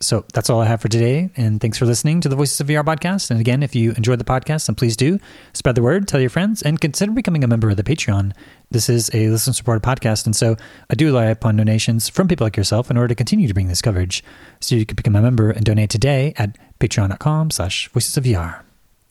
[0.00, 1.30] So that's all I have for today.
[1.36, 3.30] And thanks for listening to the Voices of VR podcast.
[3.30, 5.18] And again, if you enjoyed the podcast, then please do
[5.52, 8.32] spread the word, tell your friends, and consider becoming a member of the Patreon.
[8.70, 10.26] This is a listener supported podcast.
[10.26, 10.56] And so
[10.90, 13.68] I do rely upon donations from people like yourself in order to continue to bring
[13.68, 14.22] this coverage.
[14.60, 18.62] So you can become a member and donate today at patreon.com slash voices of VR.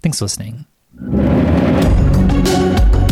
[0.01, 0.65] Thanks for listening.
[0.95, 3.02] Thank you.